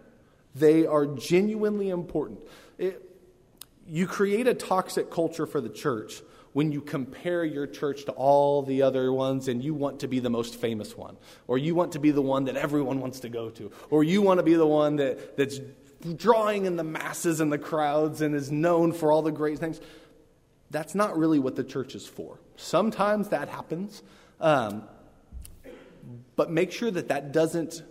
They 0.56 0.84
are 0.84 1.06
genuinely 1.06 1.90
important. 1.90 2.40
It, 2.76 3.07
you 3.88 4.06
create 4.06 4.46
a 4.46 4.54
toxic 4.54 5.10
culture 5.10 5.46
for 5.46 5.60
the 5.60 5.68
church 5.68 6.22
when 6.52 6.72
you 6.72 6.80
compare 6.80 7.44
your 7.44 7.66
church 7.66 8.04
to 8.04 8.12
all 8.12 8.62
the 8.62 8.82
other 8.82 9.12
ones 9.12 9.48
and 9.48 9.62
you 9.62 9.74
want 9.74 10.00
to 10.00 10.08
be 10.08 10.18
the 10.18 10.30
most 10.30 10.56
famous 10.56 10.96
one, 10.96 11.16
or 11.46 11.56
you 11.56 11.74
want 11.74 11.92
to 11.92 11.98
be 11.98 12.10
the 12.10 12.22
one 12.22 12.44
that 12.44 12.56
everyone 12.56 13.00
wants 13.00 13.20
to 13.20 13.28
go 13.28 13.48
to, 13.50 13.70
or 13.90 14.02
you 14.02 14.20
want 14.22 14.38
to 14.38 14.42
be 14.42 14.54
the 14.54 14.66
one 14.66 14.96
that, 14.96 15.36
that's 15.36 15.60
drawing 16.16 16.66
in 16.66 16.76
the 16.76 16.84
masses 16.84 17.40
and 17.40 17.52
the 17.52 17.58
crowds 17.58 18.20
and 18.20 18.34
is 18.34 18.50
known 18.50 18.92
for 18.92 19.12
all 19.12 19.22
the 19.22 19.32
great 19.32 19.58
things. 19.58 19.80
That's 20.70 20.94
not 20.94 21.16
really 21.16 21.38
what 21.38 21.56
the 21.56 21.64
church 21.64 21.94
is 21.94 22.06
for. 22.06 22.40
Sometimes 22.56 23.28
that 23.28 23.48
happens, 23.48 24.02
um, 24.40 24.82
but 26.36 26.50
make 26.50 26.72
sure 26.72 26.90
that 26.90 27.08
that 27.08 27.32
doesn't 27.32 27.82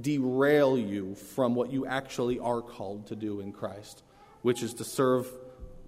derail 0.00 0.78
you 0.78 1.14
from 1.14 1.54
what 1.54 1.72
you 1.72 1.84
actually 1.84 2.38
are 2.38 2.62
called 2.62 3.08
to 3.08 3.16
do 3.16 3.40
in 3.40 3.52
Christ, 3.52 4.03
which 4.44 4.62
is 4.62 4.74
to 4.74 4.84
serve 4.84 5.26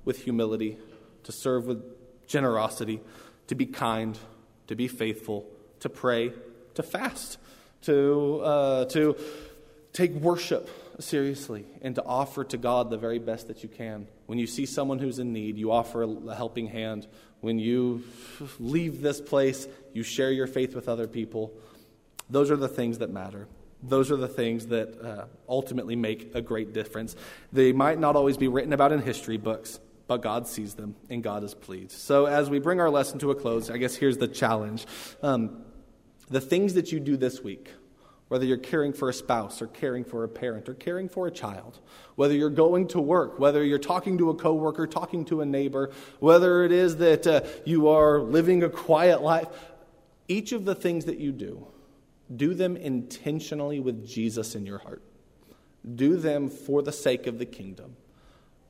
with 0.07 0.25
humility, 0.25 0.79
to 1.25 1.31
serve 1.31 1.67
with 1.67 1.85
generosity, 2.27 3.03
to 3.49 3.55
be 3.55 3.67
kind, 3.67 4.19
to 4.67 4.75
be 4.75 4.89
faithful, 4.89 5.47
to 5.81 5.91
pray, 5.91 6.33
to 6.75 6.83
fast, 6.83 7.37
to, 7.83 8.41
uh, 8.43 8.85
to 8.87 9.15
take 9.93 10.13
worship 10.13 10.71
seriously 10.99 11.67
and 11.83 11.97
to 11.97 12.05
offer 12.05 12.45
to 12.45 12.57
God 12.57 12.89
the 12.89 12.97
very 12.97 13.19
best 13.19 13.49
that 13.49 13.63
you 13.63 13.69
can. 13.69 14.09
When 14.25 14.39
you 14.39 14.47
see 14.47 14.65
someone 14.65 15.01
who's 15.01 15.19
in 15.19 15.35
need, 15.35 15.59
you 15.59 15.71
offer 15.71 16.05
a 16.05 16.35
helping 16.35 16.69
hand. 16.69 17.07
When 17.43 17.59
you 17.59 18.05
leave 18.59 19.03
this 19.03 19.21
place, 19.21 19.69
you 19.93 20.03
share 20.03 20.33
your 20.33 20.47
faith 20.47 20.75
with 20.75 20.89
other 20.89 21.07
people. 21.07 21.53
Those 22.31 22.51
are 22.51 22.57
the 22.57 22.69
things 22.69 23.01
that 23.01 23.11
matter. 23.11 23.49
Those 23.83 24.11
are 24.11 24.17
the 24.17 24.29
things 24.29 24.67
that 24.69 25.01
uh, 25.01 25.25
ultimately 25.49 25.97
make 25.97 26.35
a 26.35 26.41
great 26.41 26.73
difference. 26.73 27.15
They 27.53 27.73
might 27.73 27.99
not 27.99 28.17
always 28.17 28.37
be 28.37 28.49
written 28.49 28.73
about 28.73 28.93
in 28.93 29.03
history 29.03 29.37
books, 29.37 29.79
but 30.07 30.23
God 30.23 30.47
sees 30.47 30.75
them 30.75 30.97
and 31.11 31.23
God 31.23 31.45
is 31.45 31.55
pleased. 31.55 31.93
So, 31.93 32.27
as 32.27 32.49
we 32.49 32.59
bring 32.59 32.81
our 32.81 32.91
lesson 32.91 33.19
to 33.21 33.31
a 33.31 33.35
close, 33.35 33.71
I 33.71 33.77
guess 33.77 33.97
here's 33.97 34.19
the 34.19 34.29
challenge. 34.29 34.87
Um, 35.23 35.65
the 36.29 36.41
things 36.41 36.75
that 36.75 36.91
you 36.91 37.01
do 37.01 37.17
this 37.17 37.43
week, 37.43 37.71
whether 38.29 38.45
you're 38.45 38.57
caring 38.57 38.93
for 38.93 39.09
a 39.09 39.13
spouse 39.13 39.63
or 39.63 39.69
caring 39.69 40.05
for 40.05 40.25
a 40.25 40.29
parent 40.29 40.69
or 40.69 40.75
caring 40.75 41.09
for 41.09 41.27
a 41.27 41.31
child, 41.31 41.79
whether 42.17 42.35
you're 42.35 42.51
going 42.51 42.89
to 42.89 43.01
work, 43.01 43.39
whether 43.39 43.63
you're 43.63 43.79
talking 43.79 44.19
to 44.19 44.31
a 44.31 44.35
coworker, 44.35 44.87
talking 44.87 45.25
to 45.27 45.43
a 45.43 45.47
neighbor, 45.47 45.93
whether 46.19 46.65
it 46.65 46.73
is 46.73 46.97
that 46.97 47.27
uh, 47.27 47.43
you 47.65 47.89
are 47.89 48.19
living 48.19 48.65
a 48.65 48.69
quiet 48.69 49.23
life, 49.23 49.47
each 50.27 50.51
of 50.51 50.65
the 50.65 50.75
things 50.75 51.05
that 51.05 51.19
you 51.19 51.31
do, 51.31 51.67
do 52.35 52.55
them 52.55 52.77
intentionally 52.77 53.81
with 53.81 54.07
Jesus 54.07 54.55
in 54.55 54.67
your 54.67 54.79
heart. 54.79 55.03
Do 55.95 56.17
them 56.17 56.49
for 56.49 56.83
the 56.83 56.93
sake 56.93 57.27
of 57.27 57.39
the 57.39 57.47
kingdom. 57.47 57.97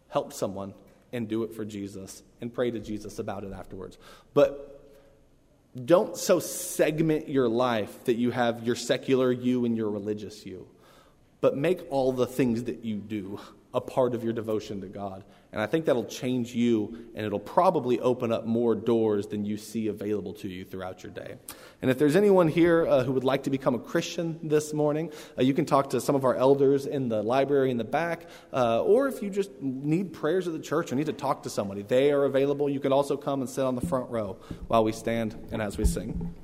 Help 0.09 0.33
someone 0.33 0.75
and 1.12 1.29
do 1.29 1.42
it 1.45 1.55
for 1.55 1.64
Jesus 1.64 2.23
and 2.40 2.53
pray 2.53 2.71
to 2.71 2.79
Jesus 2.79 3.19
about 3.19 3.45
it 3.45 3.53
afterwards. 3.53 3.97
But 4.35 4.73
don't 5.85 6.16
so 6.16 6.38
segment 6.40 7.29
your 7.29 7.49
life 7.49 8.05
that 8.05 8.16
you 8.16 8.31
have 8.31 8.62
your 8.62 8.77
secular 8.77 9.33
you 9.33 9.64
and 9.64 9.77
your 9.77 9.90
religious 9.90 10.45
you, 10.47 10.66
but 11.40 11.57
make 11.57 11.87
all 11.90 12.12
the 12.12 12.27
things 12.27 12.64
that 12.64 12.85
you 12.85 12.97
do 12.97 13.38
a 13.77 13.81
part 13.81 14.15
of 14.15 14.25
your 14.25 14.33
devotion 14.33 14.81
to 14.81 14.87
God. 14.87 15.23
And 15.53 15.61
I 15.61 15.67
think 15.67 15.85
that'll 15.85 16.07
change 16.07 16.55
you, 16.55 17.11
and 17.15 17.25
it'll 17.27 17.39
probably 17.39 18.01
open 18.01 18.33
up 18.33 18.47
more 18.47 18.75
doors 18.75 19.27
than 19.27 19.45
you 19.45 19.59
see 19.59 19.89
available 19.89 20.33
to 20.35 20.49
you 20.49 20.65
throughout 20.65 21.03
your 21.03 21.12
day. 21.12 21.37
And 21.83 21.91
if 21.91 21.99
there's 21.99 22.17
anyone 22.17 22.49
here 22.49 22.87
uh, 22.87 23.05
who 23.05 23.12
would 23.12 23.23
like 23.23 23.43
to 23.45 23.51
become 23.51 23.75
a 23.75 23.79
Christian 23.79 24.41
this 24.43 24.73
morning, 24.73 25.12
uh, 25.39 25.43
you 25.43 25.53
can 25.53 25.67
talk 25.67 25.91
to 25.91 26.01
some 26.01 26.15
of 26.15 26.25
our 26.25 26.35
elders 26.35 26.87
in 26.87 27.11
the 27.11 27.23
library 27.23 27.71
in 27.71 27.77
the 27.77 27.85
back, 27.85 28.29
uh, 28.53 28.83
or 28.83 29.09
if 29.09 29.23
you 29.23 29.29
just 29.29 29.51
need 29.61 30.12
prayers 30.12 30.47
of 30.47 30.55
the 30.55 30.59
church 30.59 30.91
or 30.91 30.97
need 30.97 31.07
to 31.07 31.12
talk 31.12 31.43
to 31.43 31.51
somebody, 31.51 31.83
they 31.83 32.11
are 32.12 32.25
available. 32.25 32.71
You 32.71 32.81
can 32.81 32.93
also 32.93 33.17
come 33.17 33.43
and 33.43 33.49
sit 33.49 33.65
on 33.65 33.75
the 33.75 33.87
front 33.87 34.11
row 34.11 34.39
while 34.69 34.85
we 34.85 34.93
stand 34.93 35.37
and 35.53 35.61
as 35.61 35.77
we 35.77 35.85
sing. 35.85 36.35